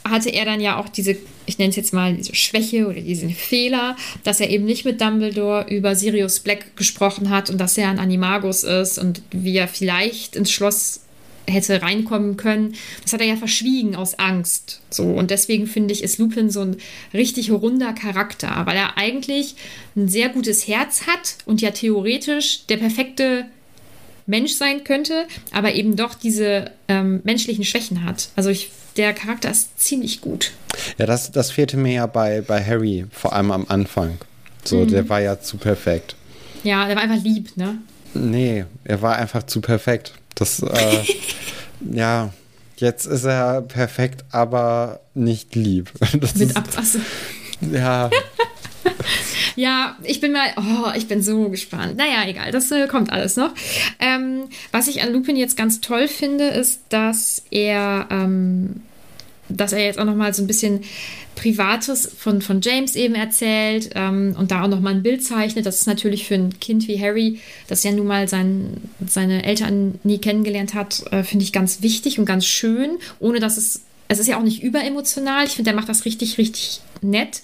[0.09, 3.31] hatte er dann ja auch diese, ich nenne es jetzt mal diese Schwäche oder diesen
[3.31, 7.89] Fehler, dass er eben nicht mit Dumbledore über Sirius Black gesprochen hat und dass er
[7.89, 11.01] ein Animagus ist und wie er vielleicht ins Schloss
[11.49, 12.75] hätte reinkommen können.
[13.03, 14.81] Das hat er ja verschwiegen aus Angst.
[14.91, 16.77] So und deswegen finde ich, ist Lupin so ein
[17.13, 19.57] richtig runder Charakter, weil er eigentlich
[19.97, 23.47] ein sehr gutes Herz hat und ja theoretisch der perfekte
[24.27, 28.29] Mensch sein könnte, aber eben doch diese ähm, menschlichen Schwächen hat.
[28.37, 30.53] Also ich, der Charakter ist ziemlich gut.
[30.99, 34.19] Ja, das, das fehlte mir ja bei, bei Harry, vor allem am Anfang.
[34.65, 34.89] So, mhm.
[34.89, 36.15] der war ja zu perfekt.
[36.63, 37.79] Ja, der war einfach lieb, ne?
[38.15, 40.13] Nee, er war einfach zu perfekt.
[40.35, 41.05] Das, äh,
[41.93, 42.33] ja,
[42.77, 45.91] jetzt ist er perfekt, aber nicht lieb.
[46.21, 47.05] Das Mit Abtassen.
[47.73, 48.11] Ja.
[49.57, 51.97] ja, ich bin mal, oh, ich bin so gespannt.
[51.97, 53.53] Naja, egal, das äh, kommt alles noch.
[53.99, 58.83] Ähm, was ich an Lupin jetzt ganz toll finde, ist, dass er, ähm,
[59.49, 60.81] dass er jetzt auch noch mal so ein bisschen
[61.35, 65.67] Privates von, von James eben erzählt ähm, und da auch nochmal ein Bild zeichnet.
[65.67, 69.99] Das ist natürlich für ein Kind wie Harry, das ja nun mal sein, seine Eltern
[70.05, 73.83] nie kennengelernt hat, äh, finde ich ganz wichtig und ganz schön, ohne dass es,
[74.13, 75.47] es ist ja auch nicht überemotional.
[75.47, 77.43] Ich finde, der macht das richtig, richtig nett.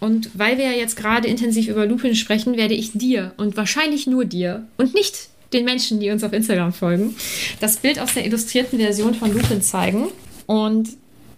[0.00, 4.06] Und weil wir ja jetzt gerade intensiv über Lupin sprechen, werde ich dir und wahrscheinlich
[4.06, 7.16] nur dir und nicht den Menschen, die uns auf Instagram folgen,
[7.58, 10.08] das Bild aus der illustrierten Version von Lupin zeigen.
[10.46, 10.90] Und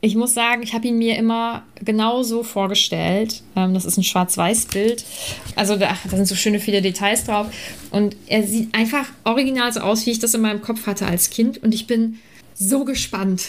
[0.04, 3.40] ich muss sagen, ich habe ihn mir immer genau so vorgestellt.
[3.54, 5.04] Ähm, das ist ein Schwarz-Weiß-Bild.
[5.54, 7.46] Also da, da, sind so schöne viele Details drauf.
[7.92, 11.30] Und er sieht einfach original so aus, wie ich das in meinem Kopf hatte als
[11.30, 11.62] Kind.
[11.62, 12.18] Und ich bin
[12.68, 13.44] so gespannt,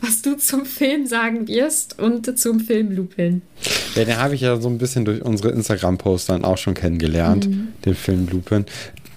[0.00, 3.42] was du zum Film sagen wirst und zum Film Lupin.
[3.94, 7.48] Ja, den habe ich ja so ein bisschen durch unsere Instagram-Posts dann auch schon kennengelernt,
[7.48, 7.68] mhm.
[7.84, 8.66] den Film Lupin.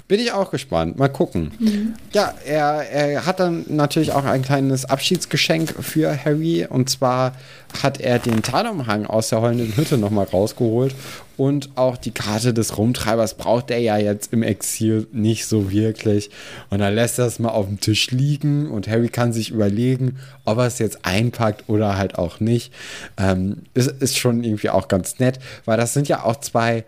[0.08, 1.00] Bin ich auch gespannt.
[1.00, 1.52] Mal gucken.
[1.58, 1.94] Mhm.
[2.14, 6.68] Ja, er, er hat dann natürlich auch ein kleines Abschiedsgeschenk für Harry.
[6.70, 7.34] Und zwar
[7.82, 10.94] hat er den Tarnumhang aus der heulenden Hütte nochmal rausgeholt.
[11.38, 16.30] Und auch die Karte des Rumtreibers braucht er ja jetzt im Exil nicht so wirklich.
[16.70, 20.20] Und dann lässt er es mal auf dem Tisch liegen und Harry kann sich überlegen,
[20.46, 22.72] ob er es jetzt einpackt oder halt auch nicht.
[23.18, 26.86] Ähm, ist, ist schon irgendwie auch ganz nett, weil das sind ja auch zwei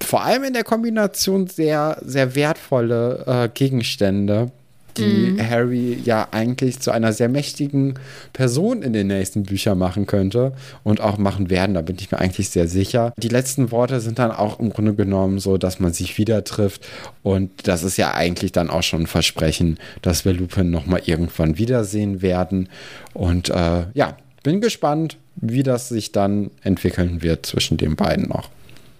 [0.00, 4.50] vor allem in der Kombination sehr, sehr wertvolle äh, Gegenstände,
[4.98, 5.48] die mhm.
[5.48, 7.94] Harry ja eigentlich zu einer sehr mächtigen
[8.32, 11.74] Person in den nächsten Büchern machen könnte und auch machen werden.
[11.74, 13.12] Da bin ich mir eigentlich sehr sicher.
[13.16, 16.86] Die letzten Worte sind dann auch im Grunde genommen so, dass man sich wieder trifft
[17.22, 21.58] und das ist ja eigentlich dann auch schon ein Versprechen, dass wir Lupin nochmal irgendwann
[21.58, 22.68] wiedersehen werden.
[23.14, 28.50] Und äh, ja, bin gespannt, wie das sich dann entwickeln wird zwischen den beiden noch.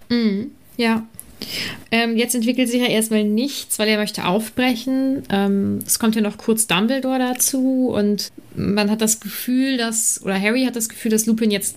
[0.08, 0.52] Mhm.
[0.78, 1.06] Ja.
[1.90, 5.22] Ähm, jetzt entwickelt sich ja erstmal nichts, weil er möchte aufbrechen.
[5.28, 10.40] Ähm, es kommt ja noch kurz Dumbledore dazu und man hat das Gefühl, dass, oder
[10.40, 11.76] Harry hat das Gefühl, dass Lupin jetzt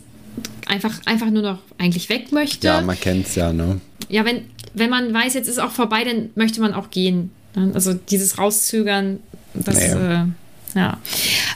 [0.65, 2.67] einfach, einfach nur noch eigentlich weg möchte.
[2.67, 3.79] Ja, man kennt es ja, ne?
[4.09, 7.31] Ja, wenn, wenn man weiß, jetzt ist auch vorbei, dann möchte man auch gehen.
[7.55, 7.71] Ne?
[7.73, 9.19] Also dieses Rauszögern,
[9.53, 10.23] das, naja.
[10.23, 10.97] äh, ja.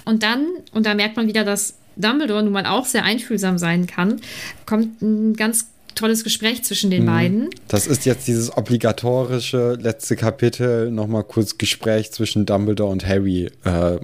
[0.03, 3.87] Und dann, und da merkt man wieder, dass Dumbledore nun mal auch sehr einfühlsam sein
[3.87, 4.21] kann,
[4.65, 7.07] kommt ein ganz tolles Gespräch zwischen den mhm.
[7.07, 7.49] beiden.
[7.67, 13.97] Das ist jetzt dieses obligatorische letzte Kapitel, nochmal kurz Gespräch zwischen Dumbledore und Harry äh,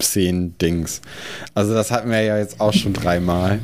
[0.00, 1.00] Szenen-Dings.
[1.54, 3.60] Also das hatten wir ja jetzt auch schon dreimal.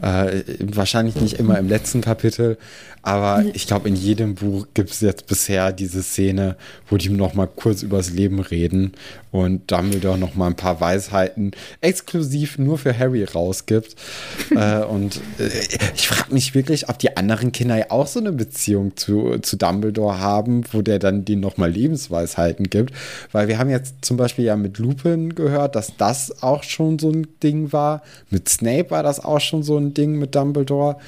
[0.00, 2.58] Äh, wahrscheinlich nicht immer im letzten Kapitel,
[3.02, 6.56] aber ich glaube, in jedem Buch gibt es jetzt bisher diese Szene,
[6.88, 8.92] wo die noch mal kurz übers Leben reden
[9.32, 13.96] und Dumbledore noch mal ein paar Weisheiten exklusiv nur für Harry rausgibt.
[14.54, 15.48] äh, und äh,
[15.96, 19.56] ich frage mich wirklich, ob die anderen Kinder ja auch so eine Beziehung zu, zu
[19.56, 22.94] Dumbledore haben, wo der dann denen noch mal Lebensweisheiten gibt.
[23.32, 27.10] Weil wir haben jetzt zum Beispiel ja mit Lupin gehört, dass das auch schon so
[27.10, 28.02] ein Ding war.
[28.30, 30.98] Mit Snape war das auch schon so ein Ding mit Dumbledore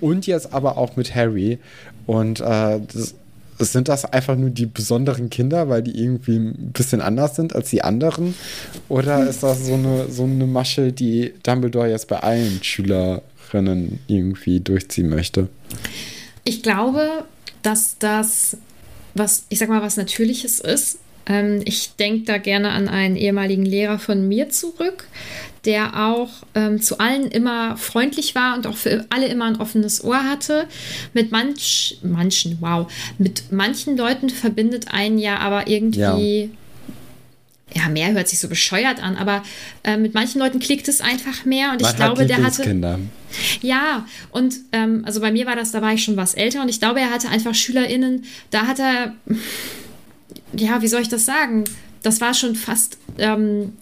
[0.00, 1.58] und jetzt aber auch mit Harry.
[2.06, 3.14] Und äh, das,
[3.58, 7.70] sind das einfach nur die besonderen Kinder, weil die irgendwie ein bisschen anders sind als
[7.70, 8.34] die anderen?
[8.88, 14.60] Oder ist das so eine, so eine Masche, die Dumbledore jetzt bei allen Schülerinnen irgendwie
[14.60, 15.48] durchziehen möchte?
[16.44, 17.24] Ich glaube,
[17.62, 18.58] dass das
[19.16, 20.98] was, ich sag mal, was Natürliches ist.
[21.26, 25.08] Ähm, ich denke da gerne an einen ehemaligen Lehrer von mir zurück,
[25.64, 30.04] der auch ähm, zu allen immer freundlich war und auch für alle immer ein offenes
[30.04, 30.66] Ohr hatte.
[31.12, 36.42] Mit manch, manchen, wow, mit manchen Leuten verbindet einen ja aber irgendwie.
[36.44, 36.48] Ja
[37.74, 39.42] ja, mehr hört sich so bescheuert an, aber
[39.84, 42.62] äh, mit manchen Leuten klickt es einfach mehr und Man ich glaube, der hatte.
[43.60, 46.68] Ja, und ähm, also bei mir war das, da war ich schon was älter und
[46.68, 49.14] ich glaube, er hatte einfach SchülerInnen, da hat er,
[50.56, 51.64] ja, wie soll ich das sagen?
[52.02, 53.72] Das war schon fast ähm,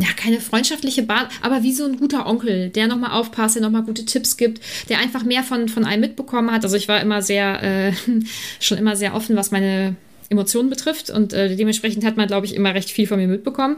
[0.00, 3.82] ja, keine freundschaftliche Basis, aber wie so ein guter Onkel, der nochmal aufpasst, der nochmal
[3.82, 6.64] gute Tipps gibt, der einfach mehr von, von einem mitbekommen hat.
[6.64, 7.92] Also ich war immer sehr, äh,
[8.60, 9.96] schon immer sehr offen, was meine
[10.30, 11.10] Emotionen betrifft.
[11.10, 13.76] Und äh, dementsprechend hat man, glaube ich, immer recht viel von mir mitbekommen.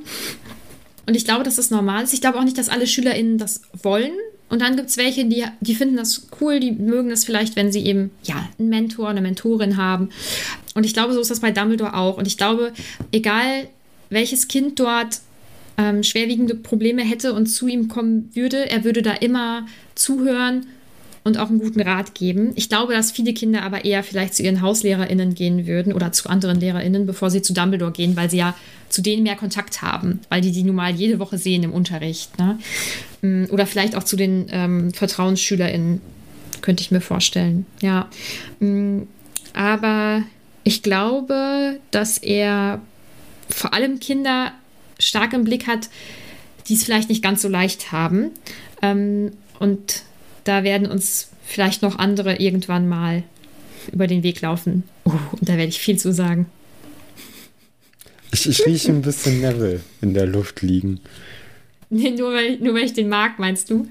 [1.07, 2.15] Und ich glaube, dass das normal ist.
[2.15, 4.13] Ich glaube auch nicht, dass alle SchülerInnen das wollen.
[4.53, 7.73] Und dann gibt es welche, die, die finden das cool, die mögen das vielleicht, wenn
[7.73, 10.11] sie eben ja, einen Mentor, eine Mentorin haben.
[10.75, 12.19] Und ich glaube, so ist das bei Dumbledore auch.
[12.19, 12.75] Und ich glaube,
[13.13, 13.69] egal
[14.11, 15.21] welches Kind dort
[15.79, 20.67] ähm, schwerwiegende Probleme hätte und zu ihm kommen würde, er würde da immer zuhören
[21.25, 22.53] und auch einen guten Rat geben.
[22.57, 26.29] Ich glaube, dass viele Kinder aber eher vielleicht zu ihren HauslehrerInnen gehen würden oder zu
[26.29, 28.55] anderen LehrerInnen, bevor sie zu Dumbledore gehen, weil sie ja
[28.89, 32.39] zu denen mehr Kontakt haben, weil die die nun mal jede Woche sehen im Unterricht.
[32.39, 32.59] Ne?
[33.23, 36.01] Mm, oder vielleicht auch zu den ähm, VertrauensschülerInnen,
[36.61, 37.67] könnte ich mir vorstellen.
[37.81, 38.09] Ja.
[38.59, 39.03] Mm,
[39.55, 40.23] aber
[40.65, 42.81] ich glaube, dass er
[43.49, 44.53] vor allem Kinder
[44.99, 45.89] stark im Blick hat,
[46.69, 48.31] die es vielleicht nicht ganz so leicht haben.
[48.81, 50.03] Ähm, und
[50.45, 53.23] da werden uns vielleicht noch andere irgendwann mal
[53.93, 54.85] über den Weg laufen.
[55.05, 56.47] Oh, und da werde ich viel zu sagen.
[58.33, 61.01] Ich, ich rieche ein bisschen Neville in der Luft liegen.
[61.91, 63.87] Nee, nur weil, nur weil ich den mag, meinst du?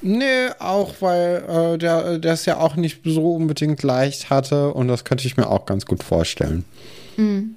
[0.00, 5.04] Nee, auch weil äh, der, es ja auch nicht so unbedingt leicht hatte und das
[5.04, 6.64] könnte ich mir auch ganz gut vorstellen.
[7.16, 7.55] Mm.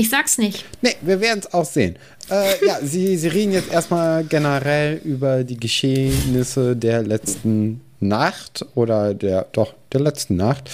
[0.00, 0.64] Ich sag's nicht.
[0.80, 1.96] Nee, wir werden es auch sehen.
[2.30, 9.12] Äh, ja, Sie, Sie reden jetzt erstmal generell über die Geschehnisse der letzten Nacht oder
[9.12, 10.70] der, doch, der letzten Nacht.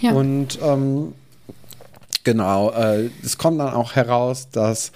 [0.00, 0.12] Ja.
[0.12, 1.12] Und ähm,
[2.22, 4.92] genau, äh, es kommt dann auch heraus, dass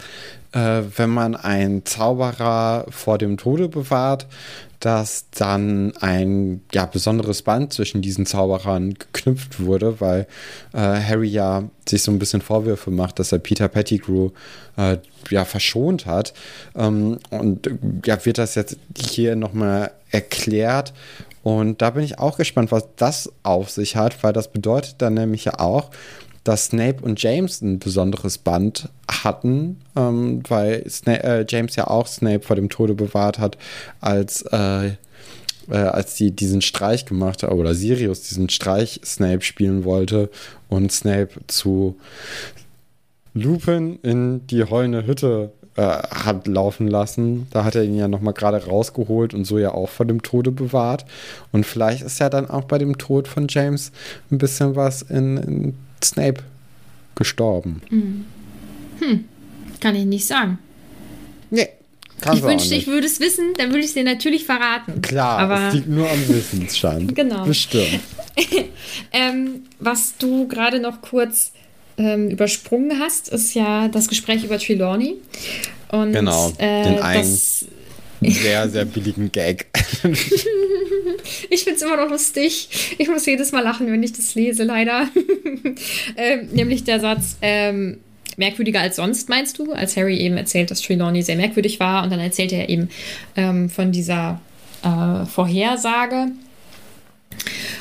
[0.53, 4.29] äh, wenn man einen Zauberer vor dem Tode bewahrt,
[4.83, 10.27] dass dann ein ja, besonderes Band zwischen diesen Zauberern geknüpft wurde, weil
[10.73, 14.31] äh, Harry ja sich so ein bisschen Vorwürfe macht, dass er Peter Pettigrew
[14.77, 14.99] äh,
[15.31, 16.35] ja verschont hat.
[16.75, 17.71] Ähm, und
[18.05, 20.93] ja, wird das jetzt hier nochmal erklärt.
[21.45, 25.15] Und da bin ich auch gespannt, was das auf sich hat, weil das bedeutet dann
[25.15, 25.91] nämlich ja auch,
[26.45, 32.07] dass Snape und James ein besonderes Band hatten, ähm, weil Sna äh, James ja auch
[32.07, 33.57] Snape vor dem Tode bewahrt hat,
[34.01, 39.85] als, äh, äh, als die diesen Streich gemacht haben, oder Sirius diesen Streich Snape spielen
[39.85, 40.31] wollte
[40.69, 41.97] und Snape zu
[43.35, 47.47] Lupin in die heulende Hütte äh, hat laufen lassen.
[47.51, 50.51] Da hat er ihn ja nochmal gerade rausgeholt und so ja auch vor dem Tode
[50.51, 51.07] bewahrt.
[51.51, 53.93] Und vielleicht ist ja dann auch bei dem Tod von James
[54.31, 56.43] ein bisschen was in, in Snape
[57.15, 57.83] gestorben.
[57.89, 58.25] Hm.
[59.01, 59.25] hm.
[59.81, 60.59] Kann ich nicht sagen.
[61.51, 61.69] Nee.
[62.35, 65.03] Ich wünschte, ich würde es wissen, dann würde ich es dir natürlich verraten.
[65.03, 67.13] Klar, aber es liegt nur am Wissensstand.
[67.17, 67.45] genau.
[67.45, 68.01] Bestimmt.
[69.13, 71.53] ähm, was du gerade noch kurz
[71.99, 75.17] ähm, übersprungen hast, ist ja das Gespräch über Trelawney.
[75.91, 77.41] Und, genau, äh, den einen
[78.31, 79.67] sehr, sehr billigen Gag.
[81.51, 82.97] ich finde es immer noch lustig.
[82.99, 85.09] Ich muss jedes Mal lachen, wenn ich das lese, leider.
[86.17, 87.99] ähm, nämlich der Satz, ähm,
[88.37, 89.73] merkwürdiger als sonst, meinst du?
[89.73, 92.89] Als Harry eben erzählt, dass Trelawney sehr merkwürdig war und dann erzählt er eben
[93.37, 94.41] ähm, von dieser
[94.83, 96.29] äh, Vorhersage.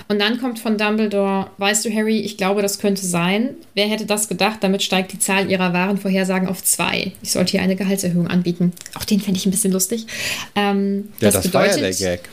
[0.08, 3.56] Und dann kommt von Dumbledore, weißt du, Harry, ich glaube, das könnte sein.
[3.76, 4.58] Wer hätte das gedacht?
[4.62, 7.14] Damit steigt die Zahl ihrer wahren Vorhersagen auf zwei.
[7.22, 8.74] Ich sollte hier eine Gehaltserhöhung anbieten.
[8.96, 10.08] Auch den fände ich ein bisschen lustig.
[10.56, 12.30] Ähm, ja, das, das bedeutet, war ja der Gag.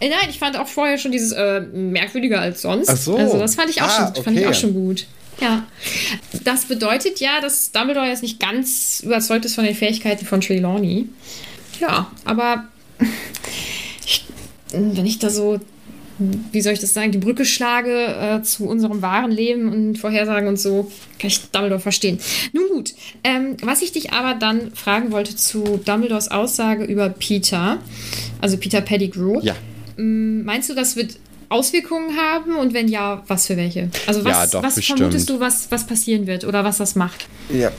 [0.00, 2.88] Äh, nein, ich fand auch vorher schon dieses äh, merkwürdiger als sonst.
[2.88, 3.16] Ach so.
[3.16, 4.22] Also das fand ich auch, ah, schon, okay.
[4.22, 5.06] fand ich auch schon gut.
[5.40, 5.66] Ja.
[6.44, 11.08] Das bedeutet ja, dass Dumbledore jetzt nicht ganz überzeugt ist von den Fähigkeiten von Trelawney.
[11.80, 12.64] Ja, aber
[14.04, 14.24] ich,
[14.72, 15.60] wenn ich da so
[16.18, 20.48] wie soll ich das sagen, die Brücke schlage äh, zu unserem wahren Leben und Vorhersagen
[20.48, 22.18] und so, kann ich Dumbledore verstehen.
[22.52, 27.78] Nun gut, ähm, was ich dich aber dann fragen wollte zu Dumbledores Aussage über Peter,
[28.40, 29.40] also Peter Pettigrew.
[29.42, 29.54] Ja.
[29.96, 31.18] Ähm, meinst du, das wird
[31.50, 33.90] Auswirkungen haben und wenn ja, was für welche?
[34.06, 37.26] Also was, ja, doch, was vermutest du, was, was passieren wird oder was das macht?
[37.48, 37.70] Ja,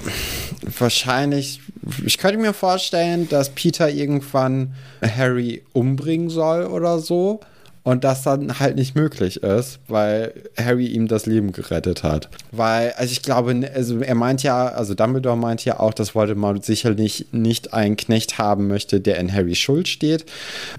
[0.79, 1.61] wahrscheinlich,
[2.05, 7.41] ich könnte mir vorstellen, dass Peter irgendwann Harry umbringen soll oder so
[7.83, 12.29] und das dann halt nicht möglich ist, weil Harry ihm das Leben gerettet hat.
[12.51, 16.65] Weil, also ich glaube, also er meint ja, also Dumbledore meint ja auch, dass Voldemort
[16.65, 20.25] sicherlich nicht einen Knecht haben möchte, der in Harrys Schuld steht.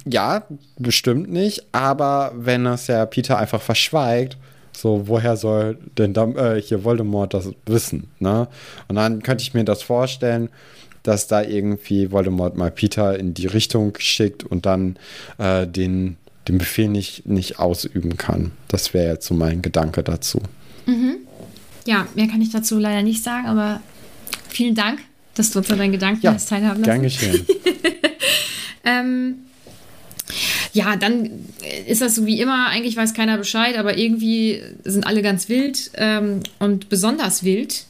[0.04, 0.44] Ja,
[0.78, 4.36] bestimmt nicht, aber wenn es ja Peter einfach verschweigt,
[4.72, 8.48] so, woher soll denn äh, hier Voldemort das wissen, ne?
[8.88, 10.48] Und dann könnte ich mir das vorstellen,
[11.02, 14.96] dass da irgendwie Voldemort mal Peter in die Richtung schickt und dann
[15.38, 16.16] äh, den
[16.48, 18.52] den Befehl nicht, nicht ausüben kann.
[18.68, 20.40] Das wäre jetzt so mein Gedanke dazu.
[20.86, 21.16] Mhm.
[21.86, 23.80] Ja, mehr kann ich dazu leider nicht sagen, aber
[24.48, 25.00] vielen Dank,
[25.34, 26.84] dass du uns an deinen Gedanken ja, teilhaben lassen.
[26.84, 27.46] Gern geschehen.
[28.84, 29.34] ähm,
[30.72, 31.30] ja, dann
[31.86, 35.90] ist das so wie immer, eigentlich weiß keiner Bescheid, aber irgendwie sind alle ganz wild
[35.94, 37.84] ähm, und besonders wild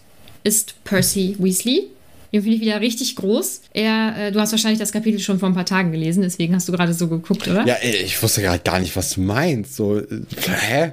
[0.44, 1.88] ist Percy Weasley.
[2.32, 3.62] Den finde ich wieder richtig groß.
[3.72, 6.68] Er, äh, du hast wahrscheinlich das Kapitel schon vor ein paar Tagen gelesen, deswegen hast
[6.68, 7.66] du gerade so geguckt, oder?
[7.66, 9.76] Ja, ich wusste gerade gar nicht, was du meinst.
[9.76, 10.04] So, äh,
[10.46, 10.92] hä?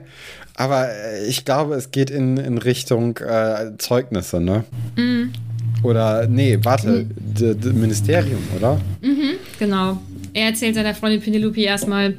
[0.56, 4.64] Aber äh, ich glaube, es geht in, in Richtung äh, Zeugnisse, ne?
[4.96, 5.32] Mhm.
[5.84, 7.06] Oder, nee, warte,
[7.40, 7.80] mhm.
[7.80, 8.82] Ministerium, oder?
[9.02, 10.02] Mhm, genau.
[10.34, 12.16] Er erzählt seiner Freundin Penelope erstmal,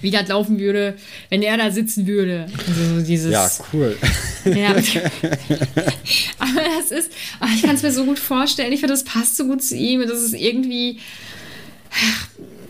[0.00, 0.94] wie das laufen würde,
[1.30, 2.46] wenn er da sitzen würde.
[2.68, 3.32] Also dieses.
[3.32, 3.96] Ja, cool.
[4.44, 4.70] Ja.
[6.38, 8.72] Aber das ist, oh, ich kann es mir so gut vorstellen.
[8.72, 10.00] Ich finde, das passt so gut zu ihm.
[10.06, 10.98] Das ist irgendwie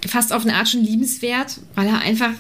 [0.07, 2.31] fast auf eine Art schon liebenswert, weil er einfach,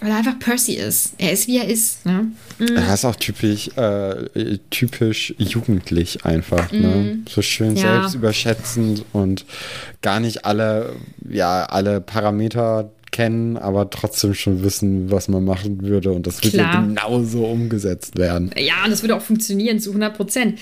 [0.00, 1.14] weil er einfach Percy ist.
[1.18, 2.04] Er ist, wie er ist.
[2.06, 2.32] Ne?
[2.58, 2.76] Mhm.
[2.76, 6.72] Er ist auch typisch, äh, typisch jugendlich einfach.
[6.72, 6.78] Ne?
[6.78, 6.84] Mhm.
[6.84, 7.18] Ne?
[7.28, 8.00] So schön ja.
[8.00, 9.44] selbstüberschätzend und
[10.00, 10.96] gar nicht alle,
[11.28, 16.10] ja, alle Parameter kennen, aber trotzdem schon wissen, was man machen würde.
[16.10, 18.50] Und das wird ja genauso umgesetzt werden.
[18.56, 20.58] Ja, und das würde auch funktionieren zu 100 Prozent.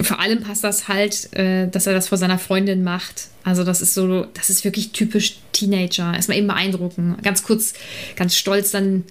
[0.00, 3.28] Vor allem passt das halt, äh, dass er das vor seiner Freundin macht.
[3.44, 6.14] Also das ist so, das ist wirklich typisch Teenager.
[6.14, 7.16] Erstmal eben beeindrucken.
[7.22, 7.74] Ganz kurz,
[8.16, 9.04] ganz stolz dann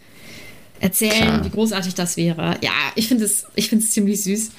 [0.80, 1.46] erzählen, Klar.
[1.46, 2.58] wie großartig das wäre.
[2.62, 4.52] Ja, ich finde es, ich es ziemlich süß.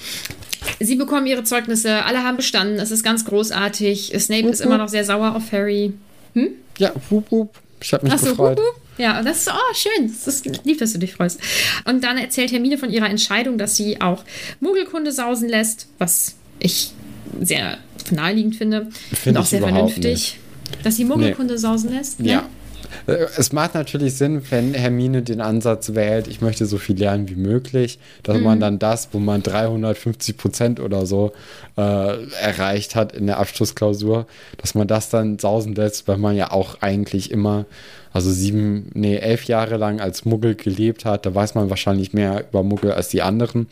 [0.78, 4.14] Sie bekommen ihre Zeugnisse, alle haben bestanden, es ist ganz großartig.
[4.16, 5.92] Snape wup, ist immer noch sehr sauer auf Harry.
[6.34, 6.50] Hm?
[6.78, 7.58] Ja, wup, wup.
[7.82, 8.58] Ich habe mich Achso, gefreut.
[8.58, 8.82] Hup, hup.
[8.98, 10.08] Ja, das ist oh, schön.
[10.08, 11.40] Das ist lieb, dass du dich freust.
[11.84, 14.24] Und dann erzählt Hermine von ihrer Entscheidung, dass sie auch
[14.60, 16.92] Muggelkunde sausen lässt, was ich
[17.40, 17.78] sehr
[18.10, 18.88] naheliegend finde.
[19.12, 20.04] Find und auch sehr vernünftig.
[20.04, 20.38] Nicht.
[20.84, 21.60] Dass sie Muggelkunde nee.
[21.60, 22.20] sausen lässt.
[22.20, 22.42] Ja.
[22.42, 22.42] Ne?
[22.42, 22.61] Äh,
[23.06, 27.36] es macht natürlich Sinn, wenn Hermine den Ansatz wählt, ich möchte so viel lernen wie
[27.36, 28.44] möglich, dass mhm.
[28.44, 31.32] man dann das, wo man 350 Prozent oder so
[31.76, 34.26] äh, erreicht hat in der Abschlussklausur,
[34.58, 37.66] dass man das dann sausen lässt, weil man ja auch eigentlich immer
[38.12, 42.44] also sieben, nee, elf Jahre lang als Muggel gelebt hat, da weiß man wahrscheinlich mehr
[42.48, 43.66] über Muggel als die anderen.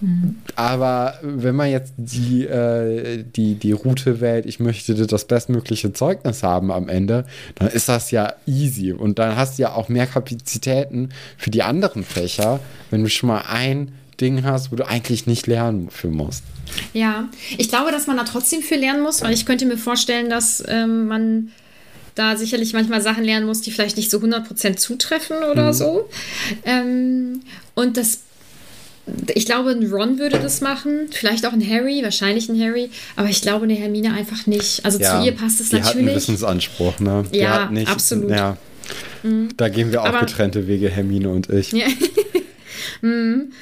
[0.00, 0.36] Mhm.
[0.54, 6.42] Aber wenn man jetzt die, äh, die, die Route wählt, ich möchte das bestmögliche Zeugnis
[6.42, 7.24] haben am Ende,
[7.56, 8.92] dann ist das ja easy.
[8.92, 12.60] Und dann hast du ja auch mehr Kapazitäten für die anderen Fächer,
[12.90, 16.44] wenn du schon mal ein Ding hast, wo du eigentlich nicht lernen für musst.
[16.92, 20.30] Ja, ich glaube, dass man da trotzdem für lernen muss, weil ich könnte mir vorstellen,
[20.30, 21.50] dass ähm, man
[22.14, 25.72] da sicherlich manchmal Sachen lernen muss, die vielleicht nicht so 100% zutreffen oder mhm.
[25.72, 26.08] so.
[26.64, 27.40] Ähm,
[27.74, 28.20] und das
[29.34, 33.28] ich glaube, ein Ron würde das machen, vielleicht auch ein Harry, wahrscheinlich ein Harry, aber
[33.28, 34.84] ich glaube eine Hermine einfach nicht.
[34.84, 35.92] Also ja, zu ihr passt es natürlich.
[35.92, 37.24] Die hat einen Wissensanspruch, ne?
[37.32, 38.30] Die ja, nicht, absolut.
[38.30, 38.56] Ja.
[39.22, 39.50] Mhm.
[39.56, 41.72] Da gehen wir auch aber, getrennte Wege, Hermine und ich.
[41.72, 41.86] Ja.
[43.02, 43.52] mhm.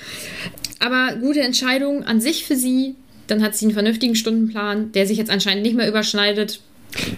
[0.79, 2.95] Aber gute Entscheidung an sich für sie.
[3.29, 6.61] Dann hat sie einen vernünftigen Stundenplan, der sich jetzt anscheinend nicht mehr überschneidet.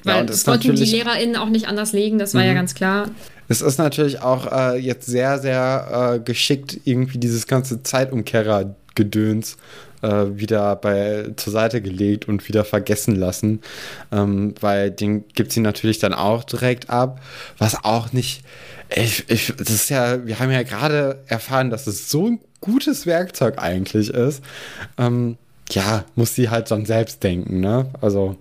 [0.04, 2.48] Weil ja, das konnten die LehrerInnen auch nicht anders legen, das war mhm.
[2.48, 3.10] ja ganz klar.
[3.48, 9.58] Es ist natürlich auch äh, jetzt sehr, sehr äh, geschickt, irgendwie dieses ganze Zeitumkehrer-Gedöns
[10.02, 13.60] äh, wieder bei, zur Seite gelegt und wieder vergessen lassen,
[14.12, 17.20] ähm, weil den gibt sie natürlich dann auch direkt ab,
[17.58, 18.42] was auch nicht.
[18.94, 23.06] Ich, ich, das ist ja, wir haben ja gerade erfahren, dass es so ein gutes
[23.06, 24.42] Werkzeug eigentlich ist.
[24.98, 25.36] Ähm,
[25.70, 27.86] ja, muss sie halt dann selbst denken, ne?
[28.00, 28.36] Also.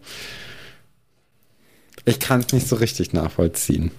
[2.05, 3.91] Ich kann es nicht so richtig nachvollziehen.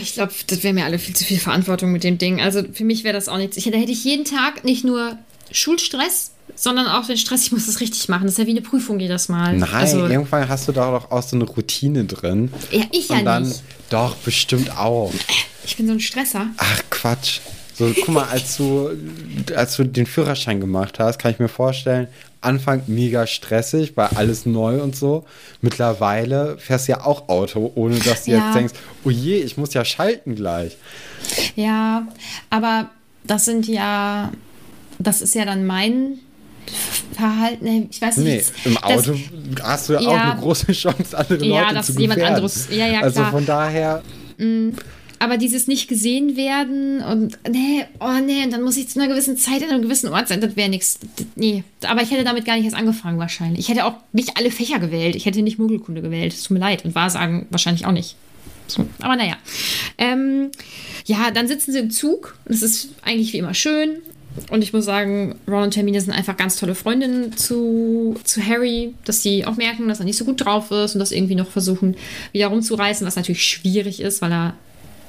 [0.00, 2.40] Ich glaube, das wäre mir alle viel zu viel Verantwortung mit dem Ding.
[2.40, 3.56] Also für mich wäre das auch nichts.
[3.56, 5.18] Ich, da hätte ich jeden Tag nicht nur
[5.50, 8.24] Schulstress, sondern auch den Stress, ich muss das richtig machen.
[8.24, 9.56] Das ist ja wie eine Prüfung jedes Mal.
[9.56, 12.52] Nein, also, irgendwann hast du da doch auch so eine Routine drin.
[12.70, 13.62] Ja, ich ja Und dann, nicht.
[13.90, 15.12] Doch, bestimmt auch.
[15.64, 16.48] Ich bin so ein Stresser.
[16.56, 17.40] Ach, Quatsch.
[17.76, 18.90] So, guck mal, als du,
[19.56, 22.06] als du den Führerschein gemacht hast, kann ich mir vorstellen,
[22.44, 25.24] Anfang mega stressig, weil alles neu und so.
[25.60, 28.46] Mittlerweile fährst du ja auch Auto, ohne dass du ja.
[28.46, 30.76] jetzt denkst, oh je, ich muss ja schalten gleich.
[31.56, 32.06] Ja,
[32.50, 32.90] aber
[33.24, 34.30] das sind ja,
[34.98, 36.18] das ist ja dann mein
[37.14, 38.52] Verhalten, ich weiß nicht.
[38.64, 41.82] Nee, im Auto das, hast du ja, ja, auch eine große Chance, andere ja, Leute
[41.82, 42.00] zu gefährden.
[42.00, 43.26] Jemand anderes, ja, ja, also klar.
[43.26, 44.02] Also von daher.
[44.38, 44.70] Mm
[45.18, 49.08] aber dieses nicht gesehen werden und nee, oh nee, und dann muss ich zu einer
[49.08, 50.98] gewissen Zeit an einem gewissen Ort sein, das wäre nichts.
[51.36, 53.60] Nee, aber ich hätte damit gar nicht erst angefangen wahrscheinlich.
[53.60, 55.16] Ich hätte auch nicht alle Fächer gewählt.
[55.16, 56.32] Ich hätte nicht Muggelkunde gewählt.
[56.32, 56.84] Es tut mir leid.
[56.84, 58.16] Und Wahrsagen wahrscheinlich auch nicht.
[58.66, 59.36] So, aber naja.
[59.98, 60.50] Ähm,
[61.06, 62.36] ja, dann sitzen sie im Zug.
[62.46, 63.98] Das ist eigentlich wie immer schön.
[64.50, 68.94] Und ich muss sagen, Ron und Hermine sind einfach ganz tolle Freundinnen zu, zu Harry,
[69.04, 71.50] dass sie auch merken, dass er nicht so gut drauf ist und das irgendwie noch
[71.50, 71.96] versuchen,
[72.32, 74.54] wieder rumzureißen, was natürlich schwierig ist, weil er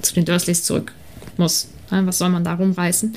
[0.05, 0.93] zu den Dursleys zurück
[1.37, 1.67] muss.
[1.89, 3.13] Was soll man da rumreißen?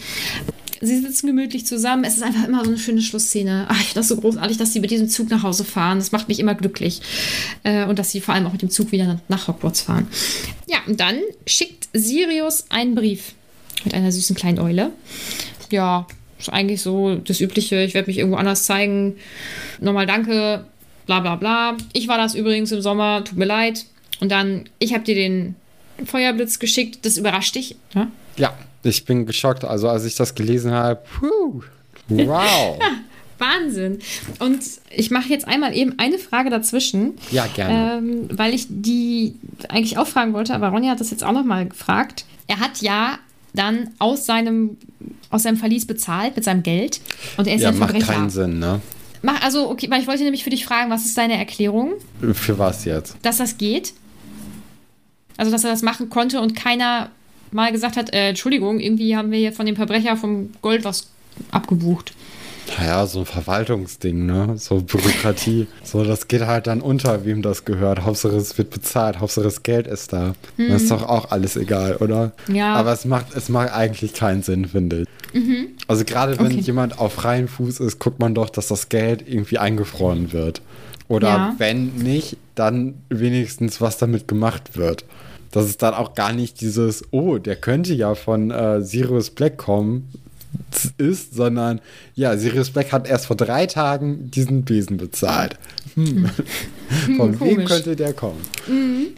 [0.80, 2.05] Sie sitzen gemütlich zusammen.
[2.05, 3.66] Es ist einfach immer so eine schöne Schlussszene.
[3.68, 5.99] Ach, ich finde das so großartig, dass sie mit diesem Zug nach Hause fahren.
[5.99, 7.01] Das macht mich immer glücklich.
[7.64, 10.07] Äh, und dass sie vor allem auch mit dem Zug wieder nach Hogwarts fahren.
[10.68, 11.16] Ja, und dann
[11.47, 13.32] schickt Sirius einen Brief
[13.84, 14.93] mit einer süßen kleinen Eule.
[15.70, 16.07] Ja,
[16.39, 17.82] ist eigentlich so das Übliche.
[17.82, 19.16] Ich werde mich irgendwo anders zeigen.
[19.80, 20.64] Nochmal danke,
[21.07, 21.76] bla bla bla.
[21.93, 23.84] Ich war das übrigens im Sommer, tut mir leid.
[24.20, 25.57] Und dann, ich habe dir den
[26.05, 27.05] Feuerblitz geschickt.
[27.05, 28.09] Das überrascht dich, ne?
[28.36, 29.64] Ja, ich bin geschockt.
[29.64, 31.62] Also als ich das gelesen habe, puh,
[32.09, 32.78] wow.
[32.80, 32.90] ja,
[33.38, 33.99] Wahnsinn.
[34.38, 37.14] Und ich mache jetzt einmal eben eine Frage dazwischen.
[37.30, 37.99] Ja, gerne.
[37.99, 39.34] Ähm, weil ich die
[39.68, 42.24] eigentlich auch fragen wollte, aber Ronja hat das jetzt auch nochmal gefragt.
[42.46, 43.18] Er hat ja
[43.55, 44.76] dann aus seinem,
[45.30, 47.01] aus seinem Verlies bezahlt mit seinem Geld.
[47.36, 48.80] Und er ist ja, ein macht keinen Sinn, ne?
[49.22, 51.94] Mach, also, okay, weil ich wollte nämlich für dich fragen, was ist deine Erklärung?
[52.32, 53.16] Für was jetzt?
[53.22, 53.92] Dass das geht?
[55.39, 57.09] Also, dass er das machen konnte und keiner
[57.51, 61.09] mal gesagt hat, äh, Entschuldigung, irgendwie haben wir hier von dem Verbrecher vom Gold was
[61.51, 62.12] abgebucht.
[62.76, 64.55] Naja, so ein Verwaltungsding, ne?
[64.59, 65.66] So Bürokratie.
[65.84, 68.03] so, das geht halt dann unter, wem das gehört.
[68.03, 70.34] Hauptsache es wird bezahlt, Hauptsache das Geld ist da.
[70.57, 70.68] Mhm.
[70.68, 72.32] Das ist doch auch alles egal, oder?
[72.53, 72.74] Ja.
[72.74, 75.09] Aber es macht, es macht eigentlich keinen Sinn, finde ich.
[75.34, 75.68] Mhm.
[75.86, 76.61] Also gerade wenn okay.
[76.61, 80.61] jemand auf freiem Fuß ist, guckt man doch, dass das Geld irgendwie eingefroren wird.
[81.09, 81.55] Oder ja.
[81.57, 85.05] wenn nicht, dann wenigstens was damit gemacht wird.
[85.51, 89.57] Dass es dann auch gar nicht dieses, oh, der könnte ja von äh, Sirius Black
[89.57, 90.09] kommen,
[90.99, 91.80] ist, sondern
[92.14, 95.57] ja, Sirius Black hat erst vor drei Tagen diesen Besen bezahlt.
[95.94, 96.28] Hm.
[97.16, 98.40] Von wem könnte der kommen?
[98.66, 99.09] Mhm.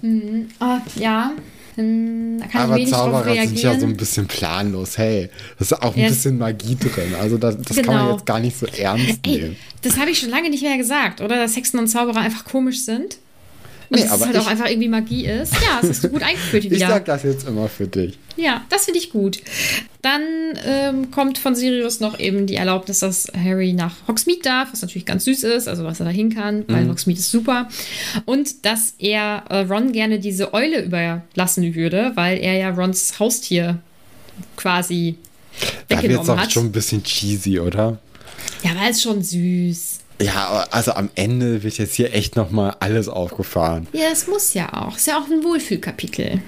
[0.00, 0.48] Mhm.
[0.60, 1.32] Oh, ja.
[1.74, 4.98] Hm, da kann Aber Zauberer sind ja so ein bisschen planlos.
[4.98, 6.14] Hey, das ist auch ein yes.
[6.14, 7.14] bisschen Magie drin.
[7.20, 7.86] Also das, das genau.
[7.86, 8.16] kann man genau.
[8.16, 9.56] jetzt gar nicht so ernst Ey, nehmen.
[9.80, 11.36] Das habe ich schon lange nicht mehr gesagt, oder?
[11.36, 13.18] Dass Hexen und Zauberer einfach komisch sind.
[13.92, 15.52] Und nee, dass es halt auch einfach irgendwie Magie ist.
[15.52, 16.76] Ja, es ist gut eingeführt wieder.
[16.76, 18.18] Ich sag das jetzt immer für dich.
[18.36, 19.42] Ja, das finde ich gut.
[20.00, 20.22] Dann
[20.64, 25.04] ähm, kommt von Sirius noch eben die Erlaubnis, dass Harry nach Hogsmeade darf, was natürlich
[25.04, 26.90] ganz süß ist, also was er da hin kann, weil mhm.
[26.90, 27.68] Hogsmeade ist super.
[28.24, 33.78] Und dass er äh, Ron gerne diese Eule überlassen würde, weil er ja Rons Haustier
[34.56, 35.16] quasi
[35.88, 36.38] weggenommen da hat.
[36.38, 37.98] Das ist schon ein bisschen cheesy, oder?
[38.62, 39.91] Ja, aber ist schon süß.
[40.22, 43.86] Ja, also am Ende wird jetzt hier echt nochmal alles aufgefahren.
[43.92, 44.96] Ja, es muss ja auch.
[44.96, 46.40] Ist ja auch ein Wohlfühlkapitel.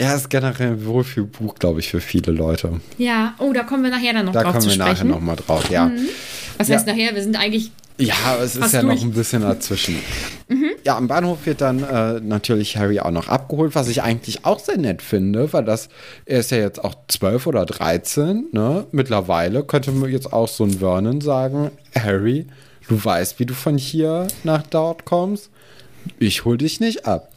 [0.00, 2.80] Ja, ist generell ein Wohlfühlbuch, glaube ich, für viele Leute.
[2.98, 4.52] Ja, oh, da kommen wir nachher dann noch da drauf.
[4.52, 5.86] Da kommen wir nachher nochmal drauf, ja.
[5.86, 6.08] Mhm.
[6.58, 7.14] Was heißt nachher?
[7.14, 8.96] Wir sind eigentlich ja, es ist ja durch.
[8.96, 9.96] noch ein bisschen dazwischen.
[10.48, 10.72] mhm.
[10.84, 14.58] Ja, am Bahnhof wird dann äh, natürlich Harry auch noch abgeholt, was ich eigentlich auch
[14.58, 15.88] sehr nett finde, weil das,
[16.26, 18.86] er ist ja jetzt auch 12 oder 13, ne?
[18.92, 22.46] Mittlerweile könnte man jetzt auch so ein Vernon sagen, Harry,
[22.88, 25.50] Du weißt, wie du von hier nach dort kommst.
[26.18, 27.32] Ich hol dich nicht ab.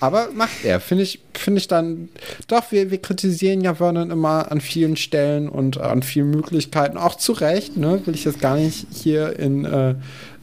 [0.00, 2.08] Aber macht er, finde ich, finde ich dann,
[2.48, 7.14] doch, wir, wir kritisieren ja Vernon immer an vielen Stellen und an vielen Möglichkeiten, auch
[7.14, 9.94] zu Recht, ne, will ich jetzt gar nicht hier in, äh,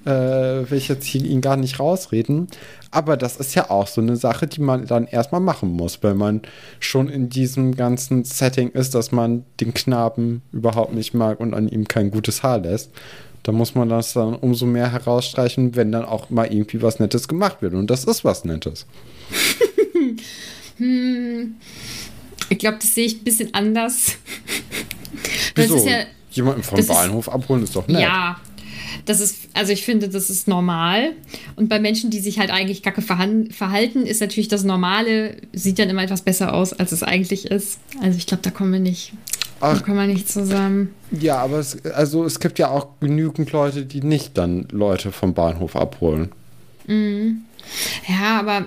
[0.06, 2.48] äh, will ich jetzt hier ihn gar nicht rausreden.
[2.92, 6.18] Aber das ist ja auch so eine Sache, die man dann erstmal machen muss, wenn
[6.18, 6.42] man
[6.80, 11.68] schon in diesem ganzen Setting ist, dass man den Knaben überhaupt nicht mag und an
[11.68, 12.92] ihm kein gutes Haar lässt.
[13.44, 17.28] Da muss man das dann umso mehr herausstreichen, wenn dann auch mal irgendwie was Nettes
[17.28, 17.74] gemacht wird.
[17.74, 18.86] Und das ist was Nettes.
[20.78, 21.56] hm.
[22.50, 24.18] Ich glaube, das sehe ich ein bisschen anders.
[25.56, 25.78] Wieso?
[25.88, 28.02] Ja, Jemanden vom Bahnhof ist, abholen ist doch nett.
[28.02, 28.40] Ja,
[29.06, 31.14] das ist, also ich finde, das ist normal.
[31.56, 35.90] Und bei Menschen, die sich halt eigentlich kacke verhalten, ist natürlich das Normale, sieht dann
[35.90, 37.80] immer etwas besser aus, als es eigentlich ist.
[38.02, 39.14] Also ich glaube, da kommen wir nicht.
[39.62, 40.94] Ach, da kommen wir nicht zusammen.
[41.12, 45.34] Ja, aber es, also es gibt ja auch genügend Leute, die nicht dann Leute vom
[45.34, 46.32] Bahnhof abholen.
[46.88, 47.42] Mhm.
[48.08, 48.66] Ja, aber.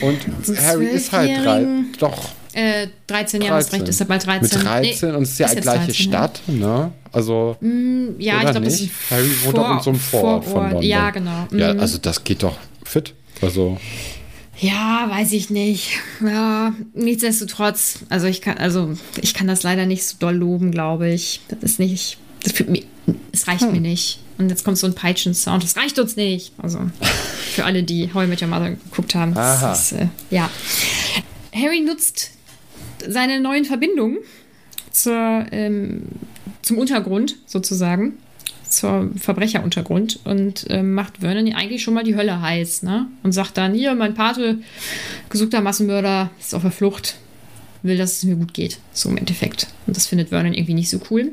[0.00, 0.18] Und
[0.60, 1.66] Harry ist halt drei,
[1.98, 2.30] doch.
[2.52, 4.58] Äh, 13 Jahre ist recht, ist er bald 13.
[4.58, 6.92] Mit 13 nee, und es ist ja die gleiche 13, Stadt, ne?
[7.10, 7.56] Also.
[7.60, 8.90] Mm, ja, ich glaube, das ist.
[9.10, 10.82] Harry wohnt doch in so einem Vorort, von London.
[10.82, 11.48] Ja, genau.
[11.50, 13.14] Ja, also das geht doch fit.
[13.42, 13.78] Also.
[14.58, 15.98] Ja, weiß ich nicht.
[16.24, 21.08] Ja, nichtsdestotrotz, also ich kann, also ich kann das leider nicht so doll loben, glaube
[21.08, 21.40] ich.
[21.48, 22.86] Das ist nicht, das mich,
[23.32, 23.72] es reicht hm.
[23.72, 24.20] mir nicht.
[24.38, 26.52] Und jetzt kommt so ein Peitschen-Sound, das reicht uns nicht.
[26.58, 26.80] Also
[27.54, 29.32] für alle, die How I Met Your Mother geguckt haben.
[29.32, 30.50] Ist, äh, ja.
[31.54, 32.30] Harry nutzt
[33.06, 34.18] seine neuen Verbindungen
[34.90, 36.02] zur, ähm,
[36.62, 38.14] zum Untergrund sozusagen
[38.78, 43.06] zur Verbrecheruntergrund und äh, macht Vernon eigentlich schon mal die Hölle heiß, ne?
[43.22, 44.58] Und sagt dann, hier, mein Pate,
[45.30, 47.16] gesuchter Massenmörder, ist auf der Flucht,
[47.82, 48.78] will, dass es mir gut geht.
[48.92, 49.66] So im Endeffekt.
[49.86, 51.32] Und das findet Vernon irgendwie nicht so cool.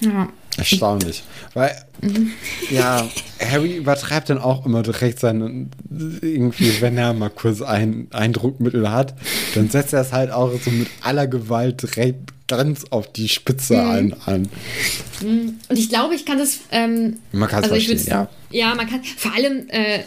[0.00, 0.28] Ja.
[0.60, 1.22] Erstaunlich.
[1.54, 2.32] Weil, mhm.
[2.70, 3.08] ja,
[3.40, 9.14] Harry übertreibt dann auch immer direkt seinen, irgendwie, wenn er mal kurz ein Eindruckmittel hat,
[9.54, 13.76] dann setzt er es halt auch so mit aller Gewalt direkt ganz auf die Spitze
[13.76, 13.90] mhm.
[13.90, 14.48] ein, an.
[15.22, 15.58] Mhm.
[15.68, 16.60] Und ich glaube, ich kann das.
[16.70, 18.28] Ähm, man kann es also verstehen, ja.
[18.50, 19.02] Ja, man kann.
[19.04, 19.68] Vor allem.
[19.68, 20.00] Äh,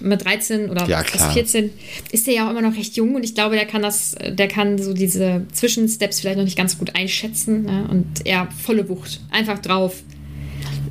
[0.00, 1.70] mit 13 oder ja, 14
[2.12, 4.48] ist er ja auch immer noch recht jung und ich glaube, der kann das, der
[4.48, 7.86] kann so diese Zwischensteps vielleicht noch nicht ganz gut einschätzen ne?
[7.90, 10.02] und er volle Wucht, einfach drauf.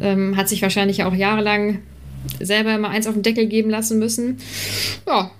[0.01, 1.79] Ähm, hat sich wahrscheinlich auch jahrelang
[2.39, 4.37] selber immer eins auf den Deckel geben lassen müssen.
[5.07, 5.31] Ja,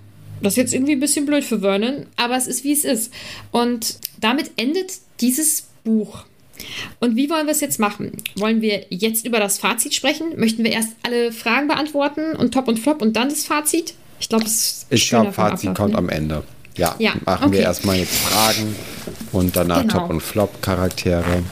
[0.42, 3.12] das ist jetzt irgendwie ein bisschen blöd für Vernon, aber es ist wie es ist.
[3.50, 6.24] Und damit endet dieses Buch.
[7.00, 8.12] Und wie wollen wir es jetzt machen?
[8.36, 10.38] Wollen wir jetzt über das Fazit sprechen?
[10.38, 13.94] Möchten wir erst alle Fragen beantworten und Top und Flop und dann das Fazit?
[14.20, 15.98] Ich glaube, es Ich glaube, Fazit kommt ne?
[15.98, 16.42] am Ende.
[16.76, 17.58] Ja, ja machen okay.
[17.58, 18.74] wir erstmal jetzt Fragen
[19.32, 20.00] und danach genau.
[20.00, 21.42] Top und Flop Charaktere.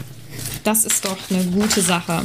[0.64, 2.22] Das ist doch eine gute Sache.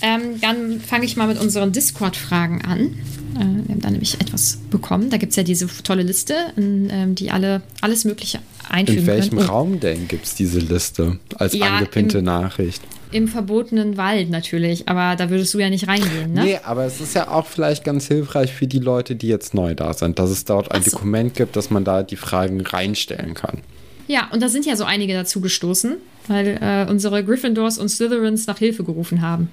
[0.00, 2.96] Ähm, dann fange ich mal mit unseren Discord-Fragen an.
[3.34, 5.10] Äh, wir haben da nämlich etwas bekommen.
[5.10, 9.06] Da gibt es ja diese tolle Liste, in, ähm, die alle alles Mögliche einfügen In
[9.06, 9.48] welchem können.
[9.48, 12.82] Raum denn gibt es diese Liste als ja, angepinnte im, Nachricht?
[13.12, 16.44] Im verbotenen Wald natürlich, aber da würdest du ja nicht reingehen, ne?
[16.44, 19.74] Nee, aber es ist ja auch vielleicht ganz hilfreich für die Leute, die jetzt neu
[19.74, 20.92] da sind, dass es dort ein so.
[20.92, 23.58] Dokument gibt, dass man da die Fragen reinstellen kann.
[24.06, 28.46] Ja, und da sind ja so einige dazu gestoßen, weil äh, unsere Gryffindors und Slytherins
[28.46, 29.50] nach Hilfe gerufen haben.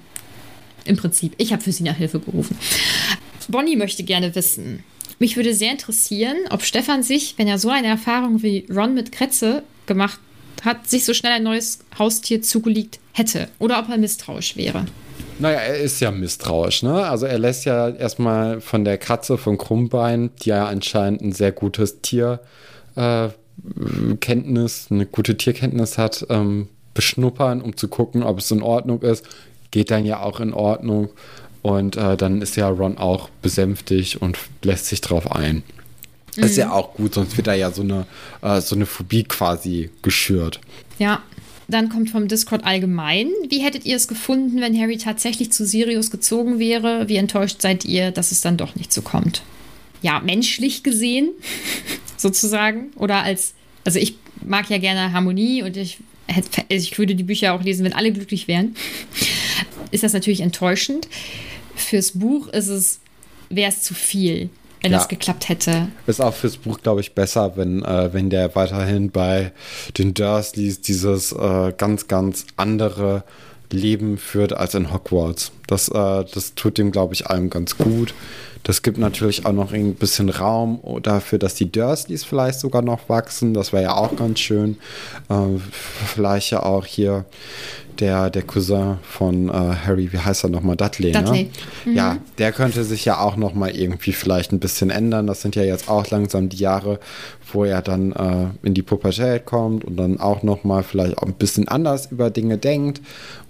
[0.84, 1.34] Im Prinzip.
[1.36, 2.56] Ich habe für sie nach Hilfe gerufen.
[3.48, 4.84] Bonnie möchte gerne wissen.
[5.18, 9.10] Mich würde sehr interessieren, ob Stefan sich, wenn er so eine Erfahrung wie Ron mit
[9.10, 10.20] Kretze gemacht
[10.64, 14.86] hat, sich so schnell ein neues Haustier zugelegt hätte oder ob er misstrauisch wäre.
[15.40, 17.06] Naja, er ist ja misstrauisch, ne?
[17.06, 21.52] Also er lässt ja erstmal von der Katze von Krummbein, die ja anscheinend ein sehr
[21.52, 22.40] gutes Tier
[22.96, 23.28] äh,
[24.90, 29.24] eine gute Tierkenntnis hat, ähm, beschnuppern, um zu gucken, ob es in Ordnung ist.
[29.70, 31.10] Geht dann ja auch in Ordnung.
[31.62, 35.62] Und äh, dann ist ja Ron auch besänftigt und lässt sich drauf ein.
[36.36, 36.44] Mhm.
[36.44, 38.06] ist ja auch gut, sonst wird da ja so eine,
[38.42, 40.60] äh, so eine Phobie quasi geschürt.
[40.98, 41.22] Ja,
[41.68, 43.28] dann kommt vom Discord allgemein.
[43.48, 47.08] Wie hättet ihr es gefunden, wenn Harry tatsächlich zu Sirius gezogen wäre?
[47.08, 49.42] Wie enttäuscht seid ihr, dass es dann doch nicht so kommt?
[50.00, 51.30] Ja, menschlich gesehen,
[52.16, 52.92] sozusagen.
[52.96, 53.54] Oder als,
[53.84, 55.98] also ich mag ja gerne Harmonie und ich,
[56.68, 58.74] ich würde die Bücher auch lesen, wenn alle glücklich wären.
[59.90, 61.08] Ist das natürlich enttäuschend.
[61.78, 63.00] Fürs Buch ist es,
[63.48, 64.50] wäre es zu viel
[64.82, 64.98] wenn ja.
[64.98, 65.88] das geklappt hätte.
[66.06, 69.52] Ist auch fürs Buch, glaube ich, besser, wenn, äh, wenn der weiterhin bei
[69.96, 73.24] den Dursleys dieses äh, ganz, ganz andere
[73.70, 75.52] Leben führt als in Hogwarts.
[75.66, 78.14] Das, äh, das tut dem, glaube ich, allem ganz gut.
[78.62, 83.08] Das gibt natürlich auch noch ein bisschen Raum dafür, dass die Dursleys vielleicht sogar noch
[83.08, 83.54] wachsen.
[83.54, 84.76] Das wäre ja auch ganz schön.
[85.28, 85.58] Äh,
[86.06, 87.24] vielleicht ja auch hier
[88.00, 90.76] der, der Cousin von äh, Harry, wie heißt er nochmal?
[90.76, 91.22] Dudley, ne?
[91.22, 91.42] Dudley.
[91.44, 91.50] Ne?
[91.84, 91.96] Mhm.
[91.96, 95.26] Ja, der könnte sich ja auch nochmal irgendwie vielleicht ein bisschen ändern.
[95.26, 97.00] Das sind ja jetzt auch langsam die Jahre,
[97.52, 101.34] wo er dann äh, in die Pubertät kommt und dann auch nochmal vielleicht auch ein
[101.34, 103.00] bisschen anders über Dinge denkt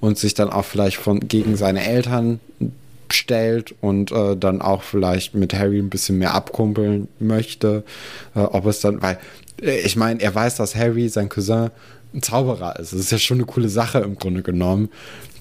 [0.01, 2.41] und sich dann auch vielleicht von gegen seine Eltern
[3.15, 7.85] stellt und äh, dann auch vielleicht mit Harry ein bisschen mehr abkumpeln möchte.
[8.35, 9.19] Äh, ob es dann, weil
[9.63, 11.71] äh, ich meine, er weiß, dass Harry, sein Cousin,
[12.15, 12.93] ein Zauberer ist.
[12.93, 14.89] Das ist ja schon eine coole Sache im Grunde genommen.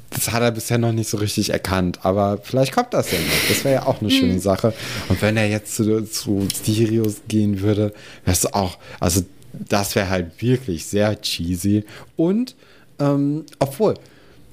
[0.09, 3.49] Das hat er bisher noch nicht so richtig erkannt, aber vielleicht kommt das ja noch.
[3.49, 4.39] Das wäre ja auch eine schöne mhm.
[4.39, 4.74] Sache.
[5.09, 7.93] Und wenn er jetzt zu, zu Sirius gehen würde,
[8.24, 11.84] wäre es auch, also das wäre halt wirklich sehr cheesy.
[12.15, 12.55] Und,
[12.99, 13.95] ähm, obwohl,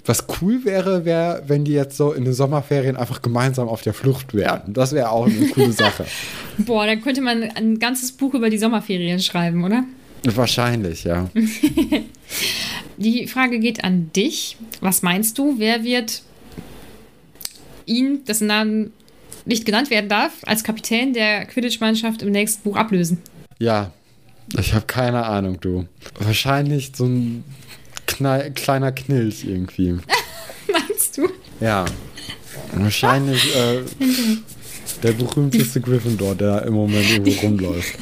[0.07, 3.95] was cool wäre, wäre, wenn die jetzt so in den Sommerferien einfach gemeinsam auf der
[3.95, 4.73] Flucht wären.
[4.73, 6.05] Das wäre auch eine coole Sache.
[6.59, 9.85] Boah, dann könnte man ein ganzes Buch über die Sommerferien schreiben, oder?
[10.25, 11.29] Wahrscheinlich, ja.
[12.97, 14.57] die Frage geht an dich.
[14.81, 16.23] Was meinst du, wer wird
[17.87, 18.93] ihn, dessen Namen
[19.45, 23.19] nicht genannt werden darf, als Kapitän der Quidditch-Mannschaft im nächsten Buch ablösen?
[23.59, 23.93] Ja,
[24.59, 25.87] ich habe keine Ahnung, du.
[26.19, 27.45] Wahrscheinlich so ein
[28.15, 29.93] Knall, kleiner Knilch irgendwie.
[30.73, 31.29] Meinst du?
[31.61, 31.85] Ja.
[32.73, 33.81] Wahrscheinlich äh,
[35.03, 37.95] der berühmteste Gryffindor, der im Moment irgendwo rumläuft.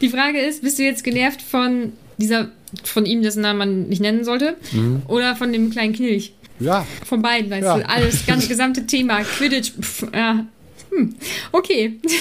[0.00, 2.48] Die Frage ist, bist du jetzt genervt von dieser,
[2.84, 5.02] von ihm, dessen Namen man nicht nennen sollte, mhm.
[5.08, 6.32] oder von dem kleinen Knilch?
[6.58, 6.86] Ja.
[7.06, 7.78] Von beiden, weißt ja.
[7.78, 10.46] du, alles, das gesamte Thema, Quidditch, pff, ja.
[10.90, 11.14] Hm,
[11.52, 11.98] okay.
[12.02, 12.12] Ich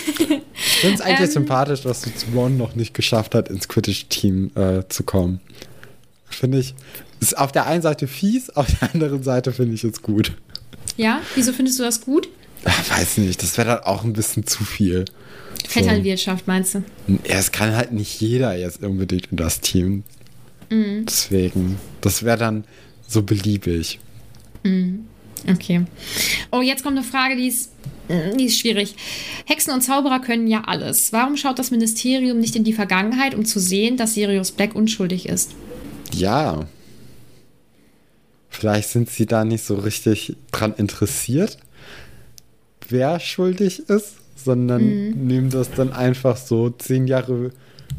[0.81, 4.51] finde es eigentlich ähm, sympathisch, dass du zu Ron noch nicht geschafft hat, ins Quidditch-Team
[4.55, 5.39] äh, zu kommen.
[6.29, 6.75] Finde ich,
[7.19, 10.33] ist auf der einen Seite fies, auf der anderen Seite finde ich es gut.
[10.97, 12.29] Ja, wieso findest du das gut?
[12.65, 15.05] Ach, weiß nicht, das wäre dann auch ein bisschen zu viel.
[15.67, 16.51] Vetternwirtschaft, so.
[16.51, 16.83] meinst du?
[17.07, 20.03] Ja, es kann halt nicht jeder jetzt unbedingt in das Team.
[20.69, 21.05] Mhm.
[21.05, 22.65] Deswegen, das wäre dann
[23.07, 23.99] so beliebig.
[24.63, 25.05] Mhm.
[25.49, 25.85] Okay.
[26.51, 27.71] Oh, jetzt kommt eine Frage, die ist,
[28.37, 28.95] die ist schwierig.
[29.45, 31.13] Hexen und Zauberer können ja alles.
[31.13, 35.29] Warum schaut das Ministerium nicht in die Vergangenheit, um zu sehen, dass Sirius Black unschuldig
[35.29, 35.51] ist?
[36.11, 36.67] Ja,
[38.49, 41.57] Vielleicht sind sie da nicht so richtig dran interessiert,
[42.89, 45.27] wer schuldig ist, sondern mhm.
[45.27, 46.69] nehmen das dann einfach so.
[46.69, 47.51] Zehn Jahre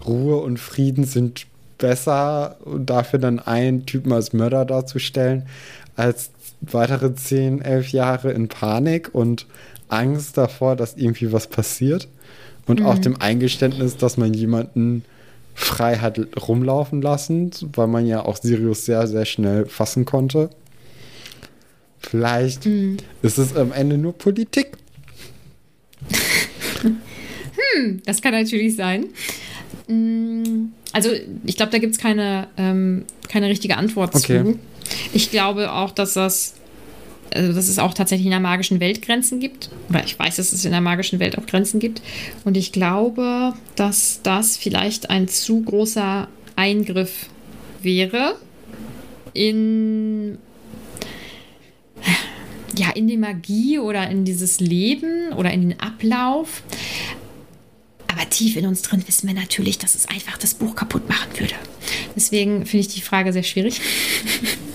[0.07, 1.47] Ruhe und Frieden sind
[1.79, 5.47] besser und dafür dann einen Typen als Mörder darzustellen,
[5.97, 6.31] als
[6.61, 9.47] weitere zehn, elf Jahre in Panik und
[9.89, 12.09] Angst davor, dass irgendwie was passiert.
[12.67, 12.87] Und mhm.
[12.87, 15.05] auch dem Eingeständnis, dass man jemanden
[15.55, 20.51] frei hat rumlaufen lassen, weil man ja auch Sirius sehr, sehr schnell fassen konnte.
[21.99, 22.97] Vielleicht mhm.
[23.23, 24.73] ist es am Ende nur Politik.
[26.83, 29.09] hm, das kann natürlich sein.
[29.87, 31.11] Mm, also
[31.45, 34.43] ich glaube, da gibt es keine, ähm, keine richtige Antwort okay.
[34.43, 34.59] zu.
[35.13, 36.55] Ich glaube auch, dass das
[37.35, 39.71] also dass es auch tatsächlich in der magischen Welt Grenzen gibt.
[39.89, 42.03] Oder ich weiß, dass es in der magischen Welt auch Grenzen gibt.
[42.45, 47.27] Und ich glaube, dass das vielleicht ein zu großer Eingriff
[47.83, 48.37] wäre
[49.33, 50.39] in
[52.77, 56.63] ja, in die Magie oder in dieses Leben oder in den Ablauf.
[58.07, 61.31] Aber tief in uns drin wissen wir natürlich, dass es einfach das Buch kaputt machen
[61.39, 61.55] würde.
[62.17, 63.81] Deswegen finde ich die Frage sehr schwierig.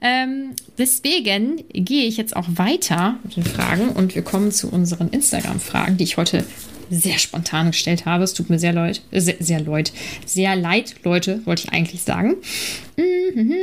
[0.00, 5.08] ähm, deswegen gehe ich jetzt auch weiter mit den Fragen und wir kommen zu unseren
[5.08, 6.44] Instagram-Fragen, die ich heute
[6.90, 8.24] sehr spontan gestellt habe.
[8.24, 9.92] Es tut mir sehr leid, äh, sehr, sehr leid,
[10.26, 12.36] sehr leid, Leute, wollte ich eigentlich sagen.
[12.96, 13.54] Mhm.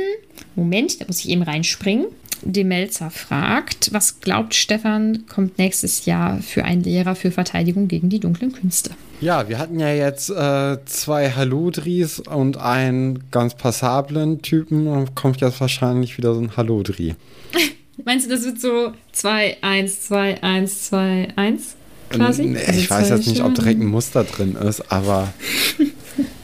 [0.56, 2.06] Moment, da muss ich eben reinspringen.
[2.42, 8.20] Demelzer fragt, was glaubt Stefan, kommt nächstes Jahr für einen Lehrer für Verteidigung gegen die
[8.20, 8.90] dunklen Künste?
[9.20, 14.86] Ja, wir hatten ja jetzt äh, zwei Haludris und einen ganz passablen Typen.
[14.86, 17.14] Und kommt jetzt wahrscheinlich wieder so ein Haludri.
[18.04, 21.76] Meinst du, das wird so 2, 1, 2, 1, 2, 1
[22.08, 22.44] quasi?
[22.44, 25.32] Nee, also ich weiß jetzt nicht, ob direkt ein Muster drin ist, aber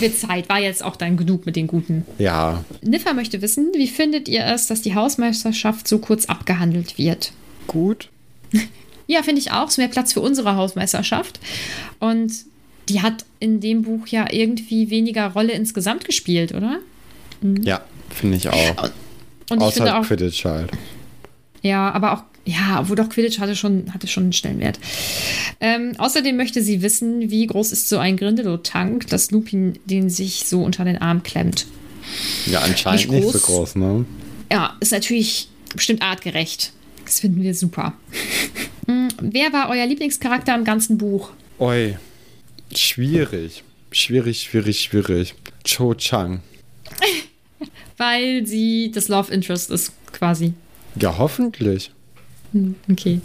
[0.00, 2.04] wird Zeit, war jetzt auch dann genug mit den Guten.
[2.18, 2.64] Ja.
[2.82, 7.32] Niffa möchte wissen, wie findet ihr es, dass die Hausmeisterschaft so kurz abgehandelt wird?
[7.66, 8.08] Gut.
[9.06, 9.66] ja, finde ich auch.
[9.66, 11.40] Es ist mehr Platz für unsere Hausmeisterschaft.
[12.00, 12.32] Und
[12.88, 16.78] die hat in dem Buch ja irgendwie weniger Rolle insgesamt gespielt, oder?
[17.40, 17.62] Mhm.
[17.62, 17.80] Ja,
[18.10, 18.82] finde ich auch.
[19.50, 20.70] Und ich Außer finde auch, Quidditch halt.
[21.62, 24.78] Ja, aber auch ja, obwohl doch Quidditch hatte schon, hatte schon einen Stellenwert.
[25.60, 30.44] Ähm, außerdem möchte sie wissen, wie groß ist so ein Grindelow-Tank, dass Lupin den sich
[30.46, 31.66] so unter den Arm klemmt.
[32.46, 34.04] Ja, anscheinend nicht, nicht so groß, ne?
[34.52, 36.72] Ja, ist natürlich bestimmt artgerecht.
[37.04, 37.94] Das finden wir super.
[38.86, 41.30] Hm, wer war euer Lieblingscharakter im ganzen Buch?
[41.58, 41.96] Oi,
[42.74, 43.64] schwierig.
[43.90, 45.34] Schwierig, schwierig, schwierig.
[45.64, 46.40] Cho Chang.
[47.96, 50.52] Weil sie das Love Interest ist, quasi.
[51.00, 51.92] Ja, hoffentlich.
[52.54, 53.20] Hm, okay.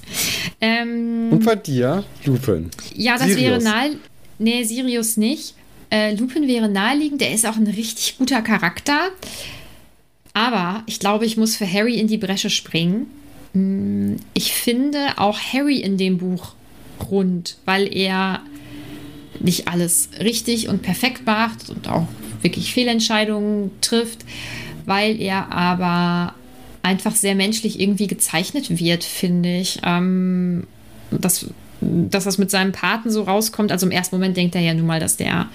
[0.59, 2.69] Ähm, Und bei dir, Lupin.
[2.95, 3.41] Ja, das Sirius.
[3.41, 3.95] wäre nahe.
[4.39, 5.53] Nee, Sirius nicht.
[5.91, 7.21] Äh, Lupin wäre naheliegend.
[7.21, 9.09] Der ist auch ein richtig guter Charakter.
[10.33, 13.07] Aber ich glaube, ich muss für Harry in die Bresche springen.
[13.53, 16.53] Hm, ich finde auch Harry in dem Buch
[17.09, 18.41] rund, weil er
[19.39, 22.07] nicht alles richtig und perfekt macht und auch
[22.41, 24.19] wirklich Fehlentscheidungen trifft,
[24.85, 26.33] weil er aber
[26.89, 29.79] einfach sehr menschlich irgendwie gezeichnet wird, finde ich.
[29.85, 30.65] Ähm,
[31.11, 31.47] dass,
[31.81, 33.71] dass das mit seinem Paten so rauskommt.
[33.71, 35.47] Also im ersten Moment denkt er ja nun mal, dass der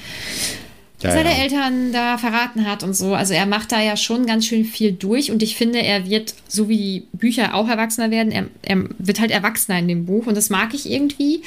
[1.02, 1.42] ja, seine ja.
[1.42, 3.14] Eltern da verraten hat und so.
[3.14, 6.34] Also er macht da ja schon ganz schön viel durch und ich finde, er wird,
[6.48, 10.26] so wie die Bücher auch erwachsener werden, er, er wird halt erwachsener in dem Buch
[10.26, 11.42] und das mag ich irgendwie.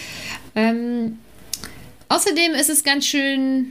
[0.56, 1.18] Ähm,
[2.10, 3.68] außerdem ist es ganz schön,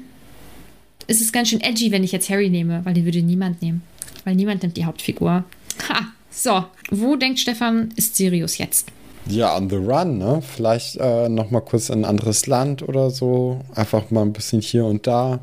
[1.06, 3.82] ist es ganz schön edgy, wenn ich jetzt Harry nehme, weil den würde niemand nehmen.
[4.24, 5.44] Weil niemand nimmt die Hauptfigur.
[5.88, 8.88] Ha, so, wo denkt Stefan, ist Sirius jetzt?
[9.28, 10.42] Ja, on the run, ne?
[10.54, 13.60] Vielleicht äh, noch mal kurz in ein anderes Land oder so.
[13.74, 15.40] Einfach mal ein bisschen hier und da.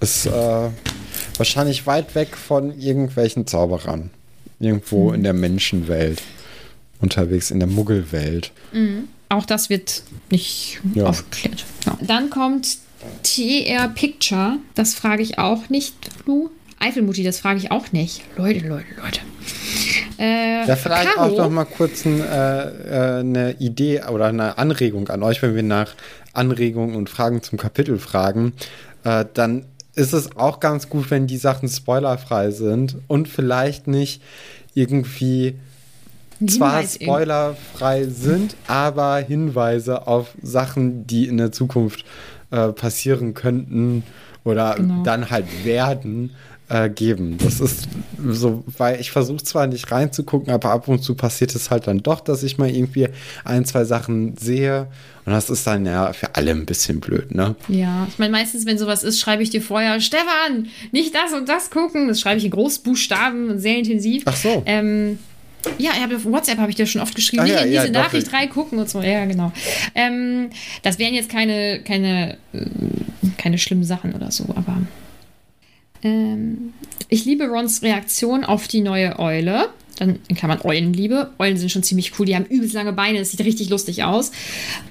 [0.00, 0.70] Ist äh,
[1.36, 4.10] wahrscheinlich weit weg von irgendwelchen Zauberern.
[4.60, 5.14] Irgendwo mhm.
[5.16, 6.22] in der Menschenwelt.
[7.00, 8.50] Unterwegs in der Muggelwelt.
[8.72, 9.08] Mhm.
[9.28, 11.06] Auch das wird nicht ja.
[11.06, 11.64] aufgeklärt.
[11.84, 11.98] Ja.
[12.00, 12.78] Dann kommt
[13.22, 14.58] TR Picture.
[14.74, 15.94] Das frage ich auch nicht,
[16.26, 16.50] Lu.
[16.80, 18.22] Eifelmutti, das frage ich auch nicht.
[18.36, 19.20] Leute, Leute, Leute.
[20.18, 21.32] Äh, ja, vielleicht Caro?
[21.32, 25.54] auch noch mal kurz ein, äh, äh, eine Idee oder eine Anregung an euch, wenn
[25.54, 25.94] wir nach
[26.32, 28.52] Anregungen und Fragen zum Kapitel fragen,
[29.04, 29.64] äh, dann
[29.94, 34.22] ist es auch ganz gut, wenn die Sachen spoilerfrei sind und vielleicht nicht
[34.74, 35.56] irgendwie
[36.46, 42.04] zwar spoilerfrei sind, aber Hinweise auf Sachen, die in der Zukunft
[42.50, 44.04] äh, passieren könnten
[44.44, 45.02] oder genau.
[45.02, 46.30] dann halt werden,
[46.68, 47.38] äh, geben.
[47.42, 47.88] Das ist
[48.26, 52.02] so, weil ich versuche zwar nicht reinzugucken, aber ab und zu passiert es halt dann
[52.02, 53.08] doch, dass ich mal irgendwie
[53.44, 54.86] ein, zwei Sachen sehe.
[55.24, 57.54] Und das ist dann ja für alle ein bisschen blöd, ne?
[57.68, 61.48] Ja, ich meine, meistens, wenn sowas ist, schreibe ich dir vorher, Stefan, nicht das und
[61.48, 62.08] das gucken.
[62.08, 64.22] Das schreibe ich in Großbuchstaben, sehr intensiv.
[64.26, 64.62] Ach so.
[64.66, 65.18] Ähm,
[65.76, 67.42] Ja, auf WhatsApp habe ich dir schon oft geschrieben.
[67.44, 69.02] Ach, ja, diese ja, Nachricht reingucken und so.
[69.02, 69.52] Ja, genau.
[69.94, 70.50] Ähm,
[70.82, 72.66] das wären jetzt keine, keine, äh,
[73.36, 74.78] keine schlimmen Sachen oder so, aber.
[76.02, 76.72] Ähm,
[77.08, 79.68] ich liebe Rons Reaktion auf die neue Eule.
[79.98, 81.32] Dann kann man Eulenliebe.
[81.38, 82.26] Eulen sind schon ziemlich cool.
[82.26, 83.18] Die haben übelst lange Beine.
[83.18, 84.30] Das sieht richtig lustig aus.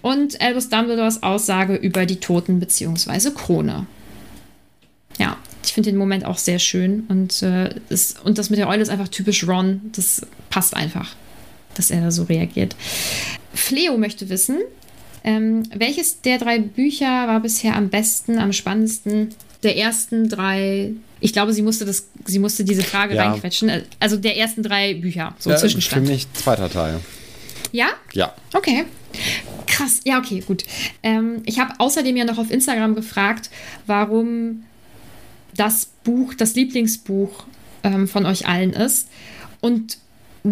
[0.02, 3.32] Und Albus Dumbledores Aussage über die Toten bzw.
[3.32, 3.88] Krone.
[5.18, 7.06] Ja, ich finde den Moment auch sehr schön.
[7.08, 9.82] Und, äh, ist, und das mit der Eule ist einfach typisch Ron.
[9.96, 11.16] Das passt einfach,
[11.76, 12.76] dass er da so reagiert.
[13.54, 14.58] Fleo möchte wissen,
[15.24, 19.30] ähm, welches der drei Bücher war bisher am besten, am spannendsten?
[19.64, 20.92] Der ersten drei.
[21.20, 23.30] Ich glaube, sie musste das, sie musste diese Frage ja.
[23.30, 23.72] reinquetschen.
[24.00, 26.06] Also der ersten drei Bücher, so ja, Zwischenstand.
[26.06, 27.00] Für mich zweiter Teil.
[27.72, 27.90] Ja?
[28.14, 28.34] Ja.
[28.54, 28.86] Okay.
[29.66, 30.02] Krass.
[30.04, 30.64] Ja, okay, gut.
[31.04, 33.50] Ähm, ich habe außerdem ja noch auf Instagram gefragt,
[33.86, 34.64] warum
[35.56, 37.46] das Buch, das Lieblingsbuch
[37.84, 39.10] ähm, von euch allen ist.
[39.60, 39.98] Und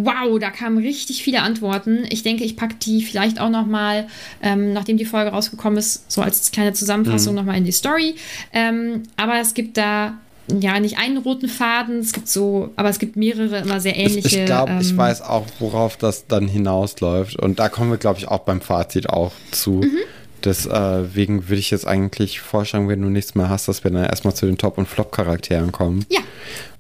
[0.04, 2.06] wow, da kamen richtig viele Antworten.
[2.10, 4.08] Ich denke, ich packe die vielleicht auch noch mal,
[4.42, 7.40] ähm, nachdem die Folge rausgekommen ist, so als kleine Zusammenfassung mhm.
[7.40, 8.16] noch mal in die Story.
[8.52, 10.18] Ähm, aber es gibt da
[10.48, 14.28] ja nicht einen roten Faden, es gibt so, aber es gibt mehrere immer sehr ähnliche.
[14.28, 17.38] Ich, ich glaube, ähm, ich weiß auch, worauf das dann hinausläuft.
[17.38, 19.82] Und da kommen wir, glaube ich, auch beim Fazit auch zu.
[19.84, 19.98] Mhm.
[20.44, 24.06] Deswegen äh, würde ich jetzt eigentlich vorschlagen, wenn du nichts mehr hast, dass wir dann
[24.06, 26.06] erstmal zu den Top- und Flop-Charakteren kommen.
[26.10, 26.20] Ja.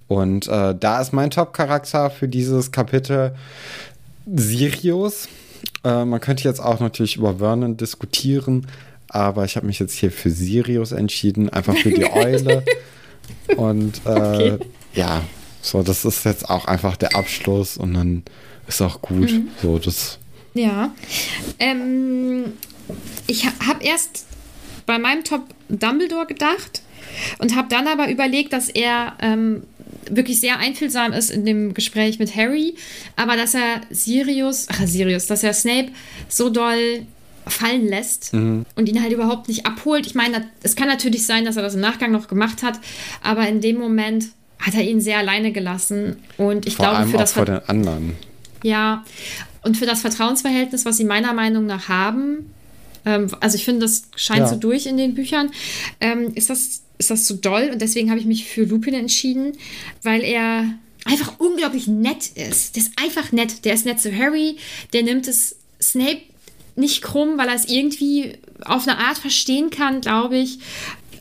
[0.07, 3.35] Und äh, da ist mein Top-Charakter für dieses Kapitel
[4.33, 5.27] Sirius.
[5.83, 8.67] Äh, man könnte jetzt auch natürlich über Vernon diskutieren,
[9.09, 12.63] aber ich habe mich jetzt hier für Sirius entschieden, einfach für die Eule.
[13.57, 14.57] und äh, okay.
[14.93, 15.21] ja,
[15.61, 18.23] so, das ist jetzt auch einfach der Abschluss und dann
[18.67, 19.31] ist auch gut.
[19.31, 19.47] Mhm.
[19.61, 20.19] So, das.
[20.53, 20.93] Ja.
[21.59, 22.53] Ähm,
[23.27, 24.25] ich habe erst
[24.85, 26.83] bei meinem Top Dumbledore gedacht
[27.39, 29.63] und habe dann aber überlegt, dass er ähm,
[30.09, 32.75] wirklich sehr einfühlsam ist in dem Gespräch mit Harry,
[33.15, 35.89] aber dass er Sirius, ach Sirius, dass er Snape
[36.27, 37.05] so doll
[37.47, 38.65] fallen lässt mhm.
[38.75, 40.07] und ihn halt überhaupt nicht abholt.
[40.07, 42.79] Ich meine, es kann natürlich sein, dass er das im Nachgang noch gemacht hat,
[43.21, 44.27] aber in dem Moment
[44.59, 47.59] hat er ihn sehr alleine gelassen und ich vor glaube allem für das vor den
[47.67, 48.15] anderen.
[48.63, 49.03] Ja,
[49.63, 52.51] und für das Vertrauensverhältnis, was sie meiner Meinung nach haben,
[53.05, 54.47] ähm, also ich finde, das scheint ja.
[54.47, 55.51] so durch in den Büchern,
[56.01, 59.53] ähm, ist das ist das so doll und deswegen habe ich mich für Lupin entschieden,
[60.01, 60.65] weil er
[61.05, 62.75] einfach unglaublich nett ist.
[62.75, 63.65] Der ist einfach nett.
[63.65, 64.57] Der ist nett zu Harry,
[64.93, 66.21] der nimmt es Snape
[66.75, 70.59] nicht krumm, weil er es irgendwie auf eine Art verstehen kann, glaube ich.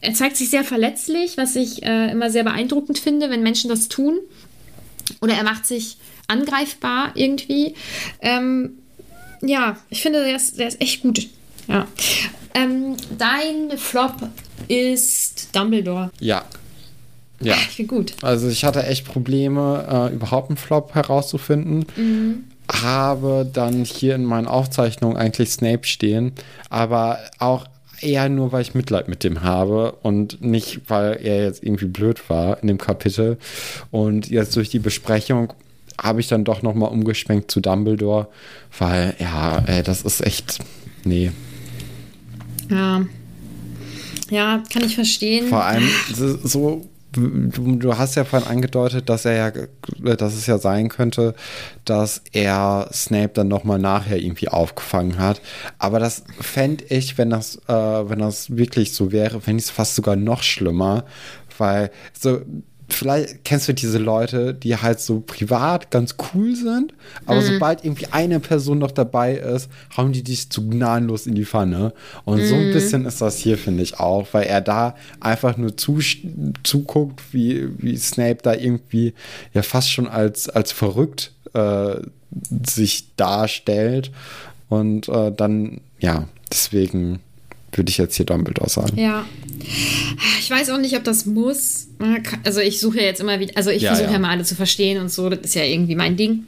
[0.01, 3.89] Er zeigt sich sehr verletzlich, was ich äh, immer sehr beeindruckend finde, wenn Menschen das
[3.89, 4.19] tun.
[5.21, 7.75] Oder er macht sich angreifbar irgendwie.
[8.21, 8.79] Ähm,
[9.43, 11.29] ja, ich finde, der ist, der ist echt gut.
[11.69, 11.87] Ja.
[12.55, 14.15] Ähm, dein Flop
[14.69, 16.11] ist Dumbledore.
[16.21, 16.45] Ja.
[17.41, 17.57] Ja.
[17.69, 18.15] Ich bin gut.
[18.23, 21.87] Also ich hatte echt Probleme, äh, überhaupt einen Flop herauszufinden.
[21.97, 22.45] Mhm.
[22.73, 26.33] Habe dann hier in meinen Aufzeichnungen eigentlich Snape stehen,
[26.71, 27.67] aber auch
[28.01, 32.31] eher nur, weil ich Mitleid mit dem habe und nicht, weil er jetzt irgendwie blöd
[32.31, 33.39] war in dem Kapitel.
[33.91, 35.53] Und jetzt durch die Besprechung
[36.01, 38.29] habe ich dann doch nochmal umgeschwenkt zu Dumbledore,
[38.79, 40.59] weil ja, ey, das ist echt,
[41.05, 41.33] nee,
[42.71, 43.05] ja.
[44.31, 45.49] Ja, kann ich verstehen.
[45.49, 50.59] Vor allem so, du, du, hast ja vorhin angedeutet, dass er ja, dass es ja
[50.59, 51.35] sein könnte,
[51.85, 55.41] dass er Snape dann nochmal nachher irgendwie aufgefangen hat.
[55.79, 59.71] Aber das fände ich, wenn das, äh, wenn das wirklich so wäre, fände ich es
[59.71, 61.05] fast sogar noch schlimmer.
[61.59, 62.41] Weil so,
[62.89, 66.93] vielleicht kennst du diese Leute, die halt so privat ganz cool sind,
[67.27, 67.47] aber mhm.
[67.47, 71.93] sobald irgendwie eine Person noch dabei ist, hauen die dich zu gnadenlos in die Pfanne.
[72.25, 72.47] Und mhm.
[72.47, 72.73] so ein mhm.
[72.73, 75.99] bisschen ist das hier, finde ich auch, weil er da einfach nur zu,
[76.63, 79.15] zuguckt, wie, wie Snape da irgendwie
[79.53, 81.97] ja fast schon als, als verrückt äh,
[82.67, 84.11] sich darstellt.
[84.69, 87.21] Und äh, dann, ja, deswegen
[87.77, 88.99] würde ich jetzt hier Dumbledore sagen.
[88.99, 89.25] Ja.
[90.41, 91.89] Ich weiß auch nicht, ob das muss.
[92.45, 94.15] Also ich suche ja jetzt immer wieder, also ich ja, versuche ja.
[94.15, 96.47] ja mal alle zu verstehen und so, das ist ja irgendwie mein Ding.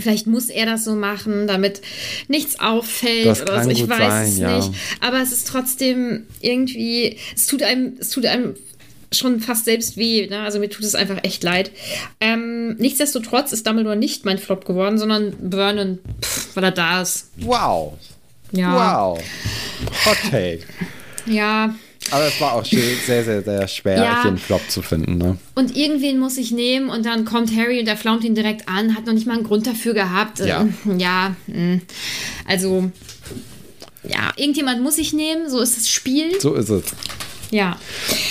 [0.00, 1.82] Vielleicht muss er das so machen, damit
[2.28, 3.70] nichts auffällt das oder so.
[3.70, 4.56] Ich weiß sein, es ja.
[4.56, 4.70] nicht.
[5.00, 8.54] Aber es ist trotzdem irgendwie, es tut einem, es tut einem
[9.12, 10.26] schon fast selbst weh.
[10.28, 10.40] Ne?
[10.40, 11.70] Also mir tut es einfach echt leid.
[12.20, 17.30] Ähm, nichtsdestotrotz ist Dumbledore nicht mein Flop geworden, sondern Vernon, pff, weil er da ist.
[17.38, 17.98] Wow.
[18.52, 18.98] Ja.
[18.98, 19.20] Wow.
[20.06, 20.60] Hot Take.
[21.26, 21.74] Ja.
[22.10, 24.22] Aber es war auch sehr, sehr, sehr schwer, ja.
[24.22, 25.18] hier einen Flop zu finden.
[25.18, 25.36] Ne?
[25.54, 28.96] Und irgendwen muss ich nehmen und dann kommt Harry und der flaumt ihn direkt an,
[28.96, 30.40] hat noch nicht mal einen Grund dafür gehabt.
[30.40, 30.66] Ja.
[30.96, 31.82] ja, hm.
[32.48, 32.90] also,
[34.02, 36.40] ja, irgendjemand muss ich nehmen, so ist das Spiel.
[36.40, 36.84] So ist es.
[37.50, 37.76] Ja.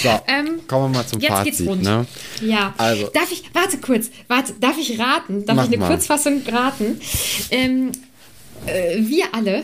[0.02, 1.58] So, ähm, kommen wir mal zum jetzt Fazit.
[1.58, 1.84] Geht's rund.
[1.84, 2.06] Ne?
[2.42, 2.74] Ja.
[2.78, 3.10] Also.
[3.14, 5.46] Darf ich, warte kurz, warte, darf ich raten?
[5.46, 5.90] Darf ich eine mal.
[5.90, 7.00] Kurzfassung raten?
[7.52, 7.92] Ähm,
[8.66, 9.64] äh, wir alle,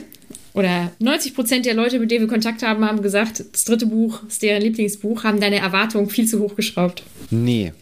[0.55, 4.21] oder 90 Prozent der Leute, mit denen wir Kontakt haben, haben gesagt, das dritte Buch
[4.27, 7.03] ist deren Lieblingsbuch, haben deine Erwartungen viel zu hoch geschraubt.
[7.29, 7.73] Nee,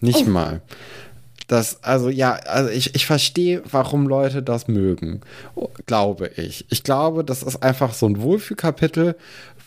[0.00, 0.30] nicht Oh.
[0.30, 0.62] mal.
[1.48, 5.20] Das, also ja, also ich, ich verstehe, warum Leute das mögen,
[5.86, 6.64] glaube ich.
[6.70, 9.14] Ich glaube, das ist einfach so ein Wohlfühlkapitel,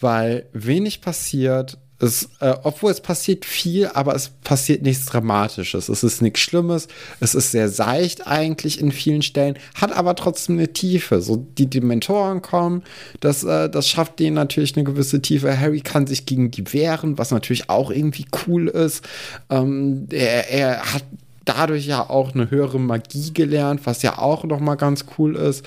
[0.02, 1.78] weil wenig passiert.
[2.00, 5.90] Es, äh, obwohl es passiert viel, aber es passiert nichts Dramatisches.
[5.90, 6.88] Es ist nichts Schlimmes.
[7.20, 11.22] Es ist sehr seicht eigentlich in vielen Stellen, hat aber trotzdem eine Tiefe.
[11.22, 12.84] So die Dementoren kommen,
[13.20, 15.60] das, äh, das schafft denen natürlich eine gewisse Tiefe.
[15.60, 19.04] Harry kann sich gegen die wehren, was natürlich auch irgendwie cool ist.
[19.50, 21.04] Ähm, er, er hat
[21.46, 25.66] dadurch ja auch eine höhere Magie gelernt, was ja auch nochmal ganz cool ist.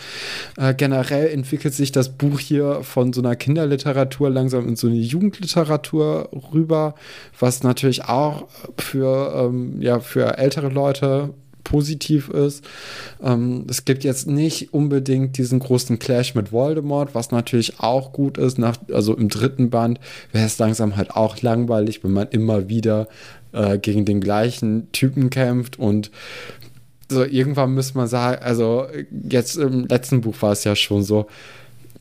[0.56, 4.96] Äh, generell entwickelt sich das Buch hier von so einer Kinderliteratur langsam in so eine
[4.96, 6.94] Jugendliteratur rüber,
[7.38, 8.46] was natürlich auch
[8.78, 12.64] für, ähm, ja, für ältere Leute positiv ist.
[13.22, 18.38] Ähm, es gibt jetzt nicht unbedingt diesen großen Clash mit Voldemort, was natürlich auch gut
[18.38, 18.58] ist.
[18.58, 20.00] Nach, also im dritten Band
[20.32, 23.08] wäre es langsam halt auch langweilig, wenn man immer wieder
[23.52, 26.10] äh, gegen den gleichen Typen kämpft und
[27.12, 28.86] so irgendwann müsste man sagen, also
[29.28, 31.26] jetzt im letzten Buch war es ja schon so,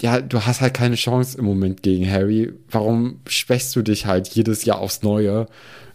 [0.02, 2.52] ja, du hast halt keine Chance im Moment gegen Harry.
[2.70, 5.48] Warum schwächst du dich halt jedes Jahr aufs Neue?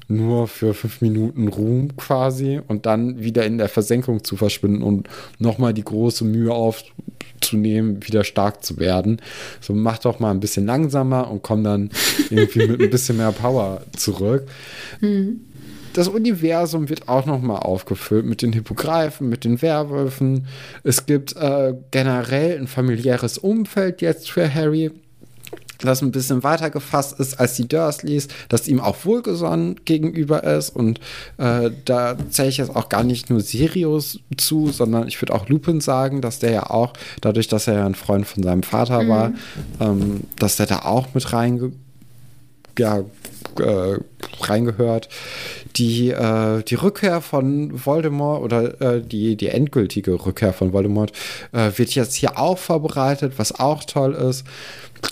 [0.08, 5.08] Nur für fünf Minuten Ruhm quasi und dann wieder in der Versenkung zu verschwinden und
[5.40, 9.20] nochmal die große Mühe aufzunehmen, wieder stark zu werden.
[9.60, 11.90] So mach doch mal ein bisschen langsamer und komm dann
[12.30, 14.46] irgendwie mit ein bisschen mehr Power zurück.
[15.96, 20.46] Das Universum wird auch nochmal aufgefüllt mit den Hippogreifen, mit den Werwölfen.
[20.84, 24.90] Es gibt äh, generell ein familiäres Umfeld jetzt für Harry,
[25.78, 30.68] das ein bisschen weiter gefasst ist als die Dursleys, das ihm auch wohlgesonnen gegenüber ist.
[30.68, 31.00] Und
[31.38, 35.48] äh, da zähle ich jetzt auch gar nicht nur Sirius zu, sondern ich würde auch
[35.48, 36.92] Lupin sagen, dass der ja auch,
[37.22, 39.32] dadurch, dass er ja ein Freund von seinem Vater war,
[39.80, 41.72] ähm, dass der da auch mit reinge
[42.78, 43.04] ja,
[43.60, 43.98] äh,
[44.40, 45.08] reingehört.
[45.76, 51.12] Die, äh, die Rückkehr von Voldemort oder äh, die, die endgültige Rückkehr von Voldemort
[51.52, 54.44] äh, wird jetzt hier auch vorbereitet, was auch toll ist.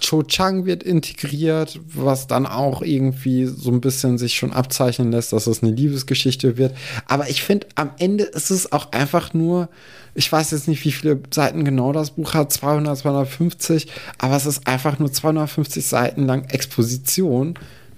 [0.00, 5.32] Cho Chang wird integriert, was dann auch irgendwie so ein bisschen sich schon abzeichnen lässt,
[5.32, 6.74] dass es eine Liebesgeschichte wird.
[7.06, 9.68] Aber ich finde, am Ende ist es auch einfach nur,
[10.14, 13.88] ich weiß jetzt nicht, wie viele Seiten genau das Buch hat, 200, 250,
[14.18, 17.54] aber es ist einfach nur 250 Seiten lang Exposition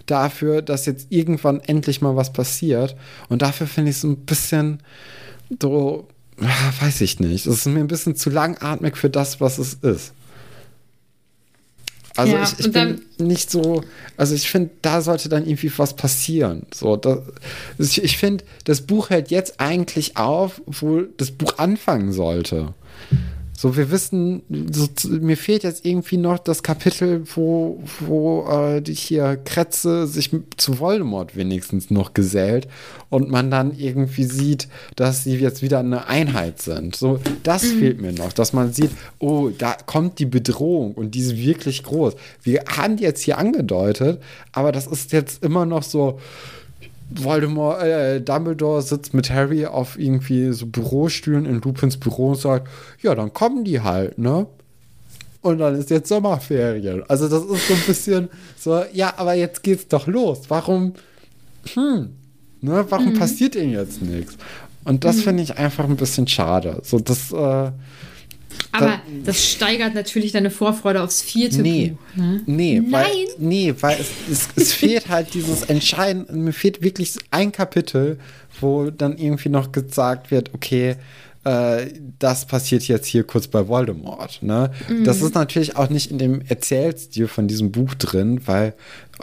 [0.06, 2.96] dafür, dass jetzt irgendwann endlich mal was passiert.
[3.28, 4.80] Und dafür finde ich es ein bisschen
[5.60, 6.08] so,
[6.80, 7.46] weiß ich nicht.
[7.46, 10.12] Es ist mir ein bisschen zu langatmig für das, was es ist.
[12.16, 13.82] Also Ja, ich, ich bin nicht so,
[14.16, 16.66] also ich finde, da sollte dann irgendwie was passieren.
[16.74, 17.22] So, da,
[17.78, 22.74] ich, ich finde, das Buch hört jetzt eigentlich auf, wo das Buch anfangen sollte.
[23.58, 28.92] So, wir wissen, so, mir fehlt jetzt irgendwie noch das Kapitel, wo, wo äh, die
[28.92, 32.68] hier Kretze sich zu Voldemort wenigstens noch gesellt
[33.08, 36.96] und man dann irgendwie sieht, dass sie jetzt wieder eine Einheit sind.
[36.96, 38.90] So, das fehlt mir noch, dass man sieht,
[39.20, 42.14] oh, da kommt die Bedrohung und die ist wirklich groß.
[42.42, 44.20] Wir haben die jetzt hier angedeutet,
[44.52, 46.20] aber das ist jetzt immer noch so,
[47.10, 52.68] Voldemort, äh, Dumbledore sitzt mit Harry auf irgendwie so Bürostühlen in Lupins Büro und sagt,
[53.00, 54.46] ja, dann kommen die halt, ne?
[55.40, 57.04] Und dann ist jetzt Sommerferien.
[57.08, 58.28] Also das ist so ein bisschen
[58.58, 60.42] so, ja, aber jetzt geht's doch los.
[60.48, 60.94] Warum,
[61.72, 62.10] hm,
[62.60, 64.36] ne, warum passiert ihnen jetzt nichts?
[64.84, 66.80] Und das finde ich einfach ein bisschen schade.
[66.82, 67.70] So, das, äh,
[68.72, 72.22] Aber das steigert natürlich deine Vorfreude aufs vierte Nee, Buch.
[72.22, 72.42] Ne?
[72.46, 73.26] nee, weil, Nein.
[73.38, 78.18] nee, weil es, es, es fehlt halt dieses Entscheiden, mir fehlt wirklich ein Kapitel,
[78.60, 80.96] wo dann irgendwie noch gesagt wird, okay,
[81.46, 81.86] äh,
[82.18, 84.42] das passiert jetzt hier kurz bei Voldemort.
[84.42, 84.72] Ne?
[85.04, 88.74] Das ist natürlich auch nicht in dem Erzählstil von diesem Buch drin, weil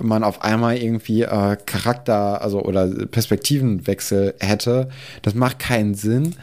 [0.01, 4.89] man auf einmal irgendwie äh, Charakter, also oder Perspektivenwechsel hätte.
[5.21, 6.35] Das macht keinen Sinn.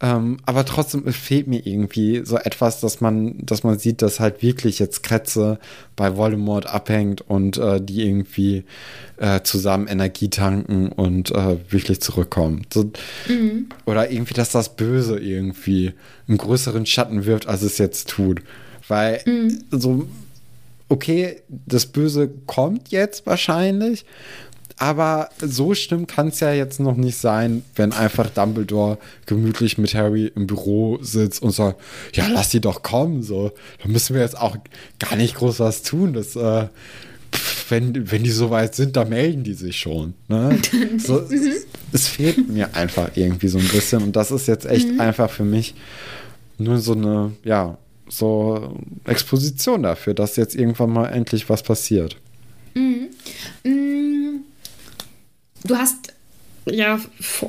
[0.00, 4.42] Ähm, aber trotzdem fehlt mir irgendwie so etwas, dass man, dass man sieht, dass halt
[4.42, 5.58] wirklich jetzt Kretze
[5.94, 8.64] bei Voldemort abhängt und äh, die irgendwie
[9.16, 12.66] äh, zusammen Energie tanken und äh, wirklich zurückkommen.
[12.72, 12.90] So,
[13.86, 15.92] Oder irgendwie, dass das Böse irgendwie
[16.28, 18.42] einen größeren Schatten wirft, als es jetzt tut.
[18.88, 19.20] Weil
[19.70, 20.06] so
[20.88, 24.04] okay, das Böse kommt jetzt wahrscheinlich,
[24.78, 29.94] aber so schlimm kann es ja jetzt noch nicht sein, wenn einfach Dumbledore gemütlich mit
[29.94, 31.80] Harry im Büro sitzt und sagt,
[32.12, 33.52] ja, lass die doch kommen, so.
[33.82, 34.56] Da müssen wir jetzt auch
[34.98, 36.12] gar nicht groß was tun.
[36.12, 36.68] Das, äh,
[37.70, 40.14] wenn, wenn die soweit sind, da melden die sich schon.
[40.28, 40.58] Ne?
[40.98, 41.52] So, mhm.
[41.92, 44.02] es, fehlt mir einfach irgendwie so ein bisschen.
[44.02, 45.00] Und das ist jetzt echt mhm.
[45.00, 45.74] einfach für mich
[46.58, 47.78] nur so eine, ja,
[48.08, 52.16] so Exposition dafür, dass jetzt irgendwann mal endlich was passiert.
[52.74, 53.08] Mhm.
[53.64, 54.40] mhm.
[55.64, 56.12] Du hast
[56.70, 57.00] ja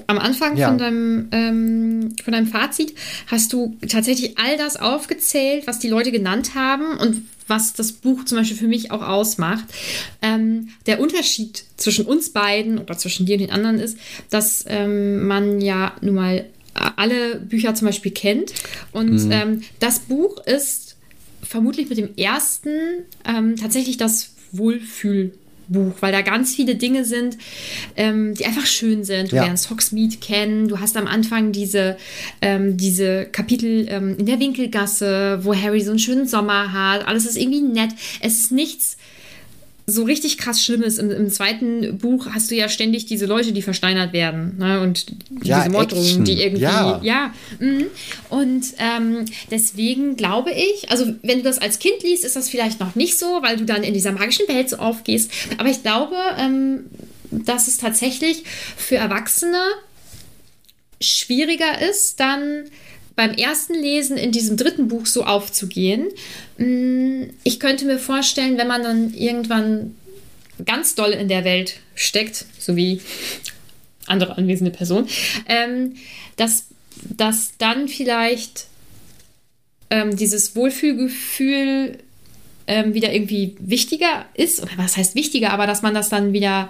[0.07, 0.69] am Anfang ja.
[0.69, 2.93] Von, deinem, ähm, von deinem Fazit
[3.27, 8.25] hast du tatsächlich all das aufgezählt, was die Leute genannt haben und was das Buch
[8.25, 9.65] zum Beispiel für mich auch ausmacht.
[10.21, 13.97] Ähm, der Unterschied zwischen uns beiden oder zwischen dir und den anderen ist,
[14.29, 16.45] dass ähm, man ja nun mal
[16.95, 18.53] alle Bücher zum Beispiel kennt.
[18.91, 19.31] Und mhm.
[19.31, 20.97] ähm, das Buch ist
[21.41, 22.69] vermutlich mit dem ersten
[23.25, 25.33] ähm, tatsächlich das Wohlfühl.
[25.69, 27.37] Buch, weil da ganz viele Dinge sind,
[27.95, 29.31] ähm, die einfach schön sind.
[29.31, 29.43] Du ja.
[29.43, 31.97] lernst Hogsmeade kennen, du hast am Anfang diese,
[32.41, 37.05] ähm, diese Kapitel ähm, in der Winkelgasse, wo Harry so einen schönen Sommer hat.
[37.05, 37.91] Alles ist irgendwie nett.
[38.21, 38.97] Es ist nichts
[39.89, 40.97] so richtig krass Schlimmes.
[40.97, 44.57] Im, Im, zweiten Buch hast du ja ständig diese Leute, die versteinert werden.
[44.57, 44.81] Ne?
[44.81, 46.63] Und diese ja, Morddrohungen, die irgendwie.
[46.63, 46.99] Ja.
[47.01, 47.85] ja mm.
[48.29, 52.81] Und ähm, deswegen glaube ich, also wenn du das als Kind liest, ist das vielleicht
[52.81, 55.31] noch nicht so, weil du dann in dieser magischen Welt so aufgehst.
[55.57, 56.81] Aber ich glaube, ähm,
[57.31, 58.43] dass es tatsächlich
[58.75, 59.61] für Erwachsene
[60.99, 62.65] schwieriger ist, dann
[63.17, 66.07] beim ersten Lesen in diesem dritten Buch so aufzugehen.
[66.57, 69.95] Mm, ich könnte mir vorstellen, wenn man dann irgendwann
[70.63, 73.01] ganz doll in der Welt steckt, so wie
[74.05, 75.09] andere anwesende Personen,
[75.49, 75.95] ähm,
[76.35, 76.67] dass,
[77.17, 78.67] dass dann vielleicht
[79.89, 81.97] ähm, dieses Wohlfühlgefühl
[82.67, 84.61] ähm, wieder irgendwie wichtiger ist.
[84.61, 86.69] Oder was heißt wichtiger, aber dass man das dann wieder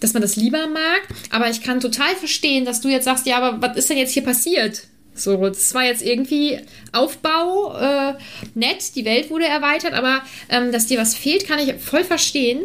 [0.00, 1.00] dass man das lieber mag.
[1.30, 4.12] Aber ich kann total verstehen, dass du jetzt sagst, ja, aber was ist denn jetzt
[4.12, 4.82] hier passiert?
[5.16, 6.58] So, das war jetzt irgendwie
[6.92, 8.14] Aufbau, äh,
[8.54, 12.60] nett, die Welt wurde erweitert, aber ähm, dass dir was fehlt, kann ich voll verstehen.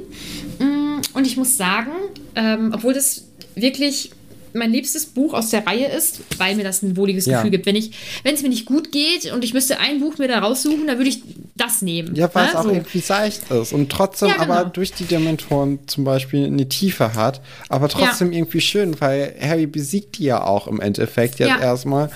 [0.59, 1.91] Mm, und ich muss sagen,
[2.35, 4.11] ähm, obwohl das wirklich
[4.53, 7.37] mein liebstes Buch aus der Reihe ist, weil mir das ein wohliges ja.
[7.37, 7.65] Gefühl gibt.
[7.65, 7.91] Wenn ich,
[8.23, 10.97] wenn es mir nicht gut geht und ich müsste ein Buch mir da raussuchen, dann
[10.97, 11.21] würde ich
[11.55, 12.15] das nehmen.
[12.15, 12.49] Ja, weil ne?
[12.49, 12.69] es auch so.
[12.69, 14.53] irgendwie seicht ist und trotzdem ja, genau.
[14.53, 18.39] aber durch die Dementoren zum Beispiel eine Tiefe hat, aber trotzdem ja.
[18.39, 22.09] irgendwie schön, weil Harry besiegt die ja auch im Endeffekt jetzt erstmal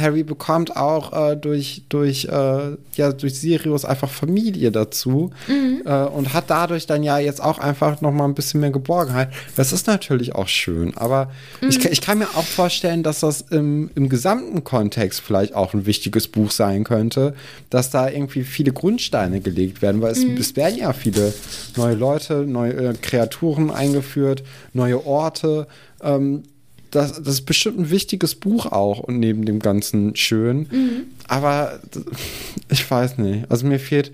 [0.00, 5.82] Harry bekommt auch äh, durch, durch, äh, ja, durch Sirius einfach Familie dazu mhm.
[5.84, 9.30] äh, und hat dadurch dann ja jetzt auch einfach noch mal ein bisschen mehr Geborgenheit.
[9.56, 11.30] Das ist natürlich auch schön, aber
[11.60, 11.68] mhm.
[11.68, 15.86] ich, ich kann mir auch vorstellen, dass das im, im gesamten Kontext vielleicht auch ein
[15.86, 17.34] wichtiges Buch sein könnte,
[17.68, 20.36] dass da irgendwie viele Grundsteine gelegt werden, weil es, mhm.
[20.36, 21.32] es werden ja viele
[21.76, 24.42] neue Leute, neue äh, Kreaturen eingeführt,
[24.72, 25.66] neue Orte.
[26.02, 26.42] Ähm,
[26.90, 30.68] das, das ist bestimmt ein wichtiges Buch auch und neben dem ganzen schön.
[30.70, 31.02] Mhm.
[31.28, 31.80] Aber
[32.68, 33.50] ich weiß nicht.
[33.50, 34.12] Also mir fehlt,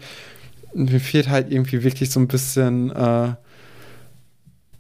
[0.75, 3.35] mir fehlt halt irgendwie wirklich so ein bisschen äh,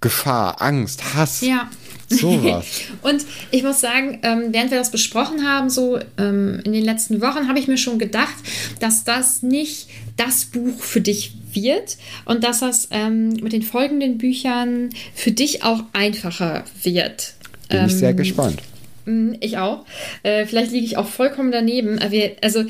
[0.00, 1.40] Gefahr, Angst, Hass.
[1.40, 1.70] Ja.
[2.08, 2.82] Sowas.
[3.02, 7.20] und ich muss sagen, ähm, während wir das besprochen haben, so ähm, in den letzten
[7.20, 8.34] Wochen, habe ich mir schon gedacht,
[8.78, 14.18] dass das nicht das Buch für dich wird und dass das ähm, mit den folgenden
[14.18, 17.34] Büchern für dich auch einfacher wird.
[17.68, 18.62] Bin ähm, ich sehr ähm, gespannt.
[19.04, 19.84] Mm, ich auch.
[20.22, 21.98] Äh, vielleicht liege ich auch vollkommen daneben.
[21.98, 22.64] Äh, wir, also,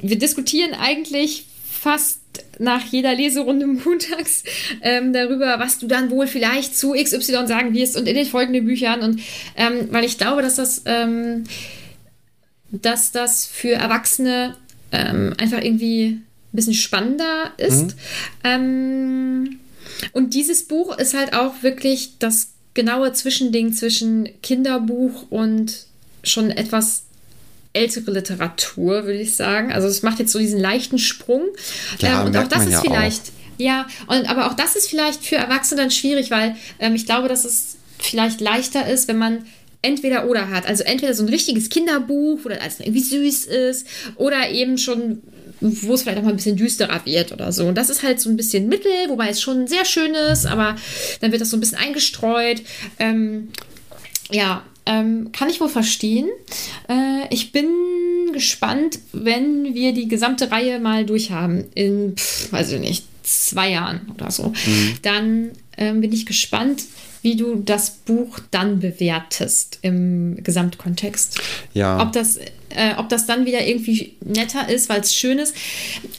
[0.00, 2.20] wir diskutieren eigentlich fast
[2.58, 4.44] nach jeder Leserunde montags
[4.82, 8.64] ähm, darüber, was du dann wohl vielleicht zu XY sagen wirst und in den folgenden
[8.64, 9.00] Büchern.
[9.00, 9.20] Und
[9.56, 11.44] ähm, weil ich glaube, dass das, ähm,
[12.70, 14.56] dass das für Erwachsene
[14.92, 17.86] ähm, einfach irgendwie ein bisschen spannender ist.
[17.86, 17.94] Mhm.
[18.44, 19.60] Ähm,
[20.12, 25.86] und dieses Buch ist halt auch wirklich das genaue Zwischending zwischen Kinderbuch und
[26.22, 27.02] schon etwas
[27.72, 29.72] ältere Literatur, würde ich sagen.
[29.72, 31.42] Also es macht jetzt so diesen leichten Sprung.
[31.98, 33.60] Ja, ähm, und auch das ist ja vielleicht, auch.
[33.60, 37.26] ja, und aber auch das ist vielleicht für Erwachsene dann schwierig, weil ähm, ich glaube,
[37.26, 39.44] dass es vielleicht leichter ist, wenn man
[39.82, 40.68] entweder oder hat.
[40.68, 45.20] Also entweder so ein richtiges Kinderbuch, wo das irgendwie süß ist, oder eben schon
[45.60, 47.66] wo es vielleicht auch mal ein bisschen düsterer wird oder so.
[47.66, 50.76] Und das ist halt so ein bisschen Mittel, wobei es schon sehr schön ist, aber
[51.20, 52.62] dann wird das so ein bisschen eingestreut.
[52.98, 53.48] Ähm,
[54.30, 56.28] ja, ähm, kann ich wohl verstehen.
[56.88, 57.68] Äh, ich bin
[58.32, 61.66] gespannt, wenn wir die gesamte Reihe mal durchhaben.
[61.74, 64.48] In, pff, weiß ich nicht, zwei Jahren oder so.
[64.48, 64.94] Mhm.
[65.02, 66.84] Dann ähm, bin ich gespannt,
[67.22, 71.40] wie du das Buch dann bewertest im Gesamtkontext.
[71.74, 72.00] Ja.
[72.00, 72.38] Ob das
[72.70, 75.54] Äh, ob das dann wieder irgendwie netter ist, weil es schön ist.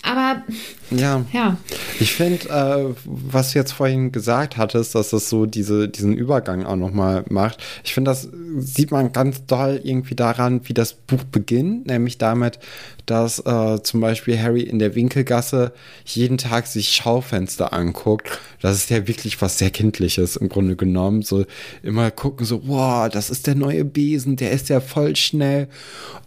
[0.01, 0.43] Aber
[0.91, 1.25] ja.
[1.31, 1.57] ja.
[1.99, 6.65] Ich finde, äh, was du jetzt vorhin gesagt hattest, dass das so diese, diesen Übergang
[6.65, 7.61] auch nochmal macht.
[7.83, 12.59] Ich finde, das sieht man ganz doll irgendwie daran, wie das Buch beginnt, nämlich damit,
[13.05, 15.73] dass äh, zum Beispiel Harry in der Winkelgasse
[16.05, 18.39] jeden Tag sich Schaufenster anguckt.
[18.61, 21.21] Das ist ja wirklich was sehr Kindliches im Grunde genommen.
[21.21, 21.45] So
[21.83, 25.67] immer gucken, so, wow, das ist der neue Besen, der ist ja voll schnell.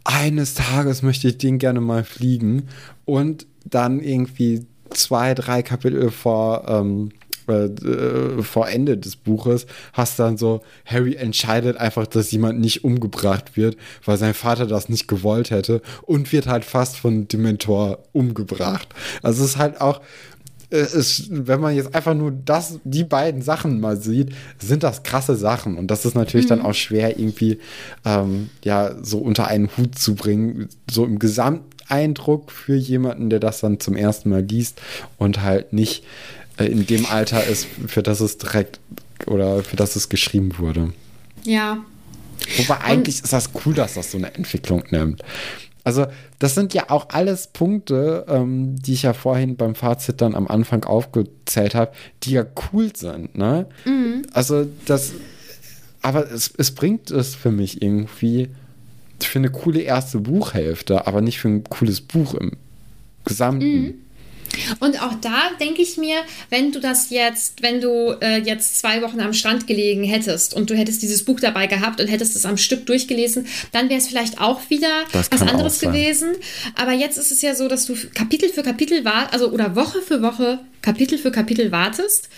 [0.04, 2.68] Eines Tages möchte ich den gerne mal fliegen.
[3.04, 7.10] Und dann irgendwie zwei, drei Kapitel vor, ähm,
[7.48, 12.84] äh, äh, vor Ende des Buches hast dann so, Harry entscheidet einfach, dass jemand nicht
[12.84, 17.98] umgebracht wird, weil sein Vater das nicht gewollt hätte und wird halt fast von Dementor
[18.12, 18.88] umgebracht.
[19.22, 20.00] Also es ist halt auch,
[20.72, 25.02] ist, äh, wenn man jetzt einfach nur das, die beiden Sachen mal sieht, sind das
[25.02, 25.76] krasse Sachen.
[25.76, 26.50] Und das ist natürlich mhm.
[26.50, 27.58] dann auch schwer, irgendwie
[28.04, 30.68] ähm, ja so unter einen Hut zu bringen.
[30.90, 31.18] So im
[31.92, 34.80] Gesamteindruck für jemanden, der das dann zum ersten Mal liest
[35.18, 36.04] und halt nicht
[36.56, 38.80] äh, in dem Alter ist, für das es direkt
[39.26, 40.92] oder für das es geschrieben wurde.
[41.44, 41.78] Ja.
[42.56, 45.22] Wobei eigentlich und ist das cool, dass das so eine Entwicklung nimmt.
[45.84, 46.06] Also,
[46.38, 50.46] das sind ja auch alles Punkte, ähm, die ich ja vorhin beim Fazit dann am
[50.46, 53.66] Anfang aufgezählt habe, die ja cool sind, ne?
[53.84, 54.22] Mhm.
[54.32, 55.12] Also, das,
[56.00, 58.48] aber es, es bringt es für mich irgendwie
[59.26, 62.52] für eine coole erste Buchhälfte, aber nicht für ein cooles Buch im
[63.24, 63.82] Gesamten.
[63.82, 63.94] Mhm.
[64.80, 66.16] Und auch da denke ich mir,
[66.50, 70.70] wenn du das jetzt, wenn du äh, jetzt zwei Wochen am Strand gelegen hättest und
[70.70, 74.08] du hättest dieses Buch dabei gehabt und hättest es am Stück durchgelesen, dann wäre es
[74.08, 76.32] vielleicht auch wieder was anderes gewesen.
[76.74, 80.02] Aber jetzt ist es ja so, dass du Kapitel für Kapitel wartest, also oder Woche
[80.02, 82.28] für Woche Kapitel für Kapitel wartest.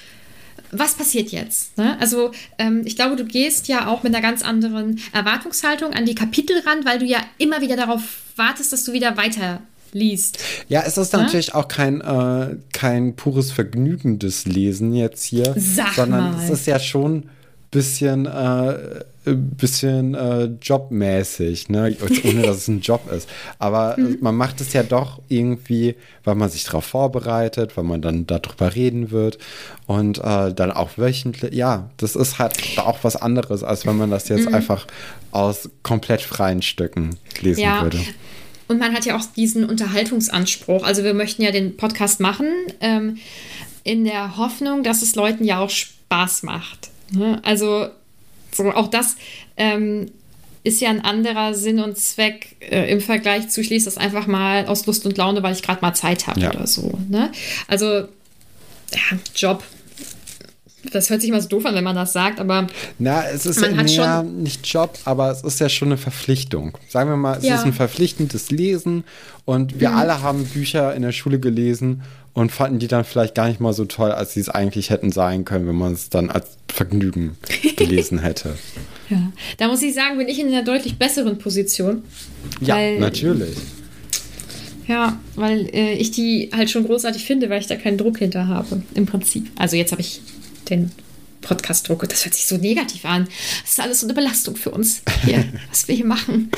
[0.77, 1.77] Was passiert jetzt?
[1.79, 1.97] Ne?
[2.01, 6.15] Also ähm, ich glaube, du gehst ja auch mit einer ganz anderen Erwartungshaltung an die
[6.15, 8.03] Kapitel ran, weil du ja immer wieder darauf
[8.37, 9.61] wartest, dass du wieder weiter
[9.93, 10.39] liest.
[10.69, 11.21] Ja, es ist ja?
[11.21, 16.45] natürlich auch kein, äh, kein pures Vergnügen des Lesen jetzt hier, Sag sondern mal.
[16.45, 17.31] es ist ja schon
[17.71, 21.97] bisschen, äh, bisschen äh, jobmäßig, ne?
[22.25, 23.29] ohne dass es ein Job ist.
[23.59, 24.19] Aber mhm.
[24.21, 28.75] man macht es ja doch irgendwie, weil man sich darauf vorbereitet, weil man dann darüber
[28.75, 29.39] reden wird
[29.87, 31.55] und äh, dann auch wöchentlich.
[31.55, 34.55] Ja, das ist halt auch was anderes, als wenn man das jetzt mhm.
[34.55, 34.87] einfach
[35.31, 37.83] aus komplett freien Stücken lesen ja.
[37.83, 37.99] würde.
[38.69, 40.85] Und man hat ja auch diesen Unterhaltungsanspruch.
[40.85, 42.47] Also wir möchten ja den Podcast machen
[42.81, 43.19] ähm,
[43.83, 46.91] in der Hoffnung, dass es Leuten ja auch Spaß macht.
[47.11, 47.41] Ne?
[47.45, 47.89] Also
[48.55, 49.17] so, auch das
[49.57, 50.11] ähm,
[50.63, 54.27] ist ja ein anderer Sinn und Zweck äh, im Vergleich zu, ich lese das einfach
[54.27, 56.51] mal aus Lust und Laune, weil ich gerade mal Zeit habe ja.
[56.51, 56.99] oder so.
[57.09, 57.31] Ne?
[57.69, 59.63] Also ja, Job
[60.93, 62.67] das hört sich mal so doof an, wenn man das sagt, aber.
[62.99, 66.77] Na, es ist man ja nicht Job, aber es ist ja schon eine Verpflichtung.
[66.89, 67.57] Sagen wir mal, es ja.
[67.57, 69.05] ist ein verpflichtendes Lesen
[69.45, 69.97] und wir mhm.
[69.97, 72.03] alle haben Bücher in der Schule gelesen
[72.35, 75.13] und fanden die dann vielleicht gar nicht mal so toll, als sie es eigentlich hätten
[75.13, 77.37] sein können, wenn man es dann als Vergnügen
[77.77, 78.57] gelesen hätte.
[79.09, 82.03] ja, da muss ich sagen, bin ich in einer deutlich besseren Position.
[82.61, 83.57] Ja, natürlich.
[84.87, 88.49] Ja, weil äh, ich die halt schon großartig finde, weil ich da keinen Druck hinter
[88.49, 89.51] habe, im Prinzip.
[89.57, 90.21] Also jetzt habe ich
[90.69, 90.91] den
[91.41, 92.09] Podcast drucke.
[92.09, 93.29] Das hört sich so negativ an.
[93.63, 96.51] Das ist alles so eine Belastung für uns hier, was wir hier machen.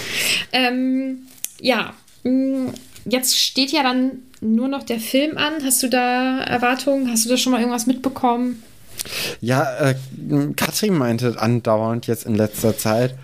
[0.52, 1.26] Ähm,
[1.60, 2.68] ja, mm,
[3.06, 5.54] jetzt steht ja dann nur noch der Film an.
[5.64, 7.10] Hast du da Erwartungen?
[7.10, 8.62] Hast du da schon mal irgendwas mitbekommen?
[9.40, 9.94] Ja, äh,
[10.56, 13.14] Katrin meinte andauernd jetzt in letzter Zeit,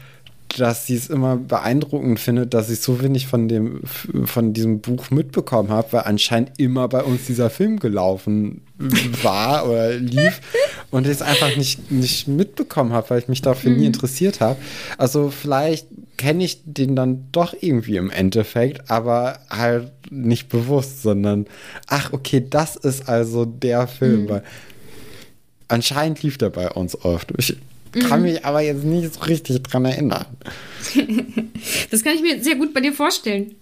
[0.59, 3.81] dass sie es immer beeindruckend findet, dass ich so wenig von dem
[4.25, 8.63] von diesem Buch mitbekommen habe, weil anscheinend immer bei uns dieser Film gelaufen
[9.23, 10.41] war oder lief
[10.91, 13.79] und ich es einfach nicht, nicht mitbekommen habe, weil ich mich dafür mhm.
[13.79, 14.59] nie interessiert habe.
[14.99, 15.87] Also vielleicht
[16.17, 21.47] kenne ich den dann doch irgendwie im Endeffekt, aber halt nicht bewusst, sondern
[21.87, 24.29] ach, okay, das ist also der Film, mhm.
[24.29, 24.43] weil
[25.69, 27.33] anscheinend lief der bei uns oft.
[27.39, 27.57] Ich
[28.01, 28.27] kann mhm.
[28.27, 30.27] mich aber jetzt nicht so richtig dran erinnern.
[31.91, 33.55] das kann ich mir sehr gut bei dir vorstellen.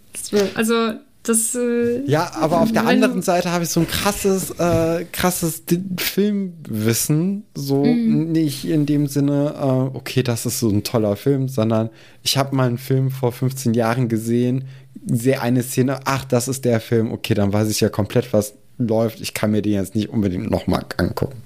[0.55, 5.05] Also das, äh, ja, aber auf der anderen Seite habe ich so ein krasses, äh,
[5.13, 5.65] krasses
[5.99, 7.45] Filmwissen.
[7.55, 8.33] So mhm.
[8.33, 11.91] nicht in dem Sinne, äh, okay, das ist so ein toller Film, sondern
[12.23, 14.65] ich habe mal einen Film vor 15 Jahren gesehen,
[15.07, 18.55] sehe eine Szene, ach, das ist der Film, okay, dann weiß ich ja komplett, was
[18.79, 19.21] läuft.
[19.21, 21.43] Ich kann mir den jetzt nicht unbedingt nochmal angucken.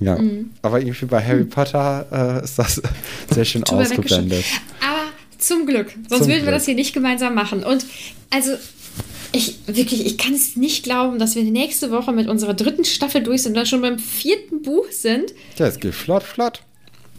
[0.00, 0.50] Ja, mhm.
[0.62, 1.50] aber irgendwie bei Harry mhm.
[1.50, 2.82] Potter äh, ist das
[3.30, 4.44] sehr schön ausgeblendet.
[4.80, 7.62] Aber zum Glück, sonst Zum würden wir das hier nicht gemeinsam machen.
[7.64, 7.86] Und
[8.30, 8.52] also
[9.32, 13.22] ich wirklich, ich kann es nicht glauben, dass wir nächste Woche mit unserer dritten Staffel
[13.22, 15.32] durch sind und dann schon beim vierten Buch sind.
[15.56, 16.62] Ja, es geht flott, flott.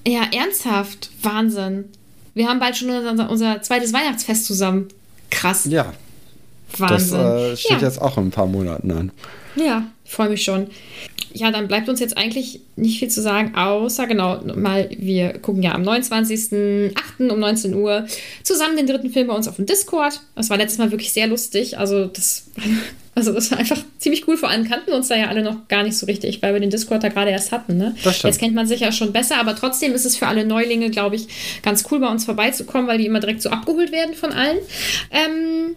[0.08, 1.10] Ja, ernsthaft.
[1.22, 1.86] Wahnsinn.
[2.34, 4.88] Wir haben bald schon unser, unser zweites Weihnachtsfest zusammen.
[5.30, 5.66] Krass.
[5.66, 5.94] Ja.
[6.78, 7.18] Wahnsinn.
[7.18, 7.88] Das äh, steht ja.
[7.88, 9.12] jetzt auch in ein paar Monaten an.
[9.56, 10.68] Ja, ich freue mich schon.
[11.38, 15.62] Ja, dann bleibt uns jetzt eigentlich nicht viel zu sagen, außer genau mal, wir gucken
[15.62, 17.30] ja am 29.08.
[17.30, 18.08] um 19 Uhr
[18.42, 20.20] zusammen den dritten Film bei uns auf dem Discord.
[20.36, 21.78] Das war letztes Mal wirklich sehr lustig.
[21.78, 22.48] Also das,
[23.16, 24.36] also das war einfach ziemlich cool.
[24.36, 26.72] Vor allem kannten uns da ja alle noch gar nicht so richtig, weil wir den
[26.72, 27.78] Discord da gerade erst hatten.
[27.78, 27.96] Ne?
[28.30, 31.18] Jetzt kennt man sich ja schon besser, aber trotzdem ist es für alle Neulinge, glaube
[31.18, 31.28] ich,
[31.62, 34.58] ganz cool bei uns vorbeizukommen, weil die immer direkt so abgeholt werden von allen.
[35.12, 35.76] Ähm,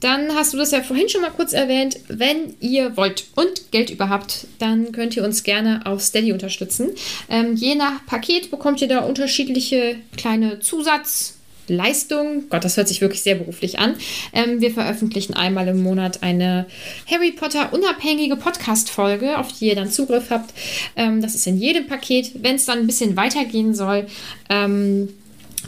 [0.00, 1.98] dann hast du das ja vorhin schon mal kurz erwähnt.
[2.08, 6.90] Wenn ihr wollt und Geld überhaupt, dann könnt ihr uns gerne auf Steady unterstützen.
[7.28, 12.48] Ähm, je nach Paket bekommt ihr da unterschiedliche kleine Zusatzleistungen.
[12.50, 13.94] Gott, das hört sich wirklich sehr beruflich an.
[14.32, 16.66] Ähm, wir veröffentlichen einmal im Monat eine
[17.10, 20.52] Harry Potter unabhängige Podcast-Folge, auf die ihr dann Zugriff habt.
[20.96, 22.32] Ähm, das ist in jedem Paket.
[22.42, 24.06] Wenn es dann ein bisschen weitergehen soll,
[24.50, 25.08] ähm,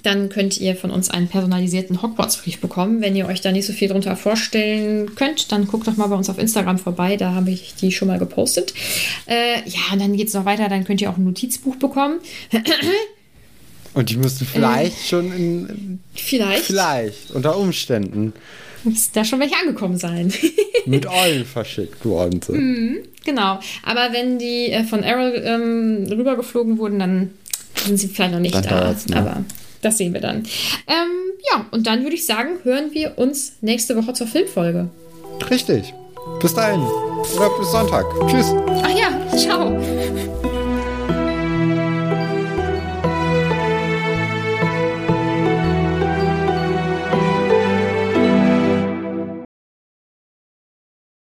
[0.07, 3.01] dann könnt ihr von uns einen personalisierten Hogwarts-Brief bekommen.
[3.01, 6.15] Wenn ihr euch da nicht so viel drunter vorstellen könnt, dann guckt doch mal bei
[6.15, 7.17] uns auf Instagram vorbei.
[7.17, 8.73] Da habe ich die schon mal gepostet.
[9.27, 10.69] Äh, ja, und dann geht es noch weiter.
[10.69, 12.21] Dann könnt ihr auch ein Notizbuch bekommen.
[13.95, 16.01] Und die müssten vielleicht äh, schon in.
[16.15, 16.65] Vielleicht.
[16.65, 18.35] Vielleicht, unter Umständen.
[18.85, 20.31] Müssten da schon welche angekommen sein.
[20.87, 22.59] Mit Eulen verschickt worden sind.
[22.59, 23.59] Mm, genau.
[23.83, 27.31] Aber wenn die äh, von Errol ähm, rübergeflogen wurden, dann
[27.87, 28.95] sind sie vielleicht noch nicht dann da.
[29.19, 29.45] Aber
[29.83, 30.39] das sehen wir dann.
[30.87, 34.89] Ähm, ja, und dann würde ich sagen, hören wir uns nächste Woche zur Filmfolge.
[35.51, 35.95] Richtig.
[36.41, 36.81] Bis dahin.
[37.37, 38.05] Oder bis Sonntag.
[38.29, 38.55] Tschüss.
[38.83, 40.35] Ach ja, ciao.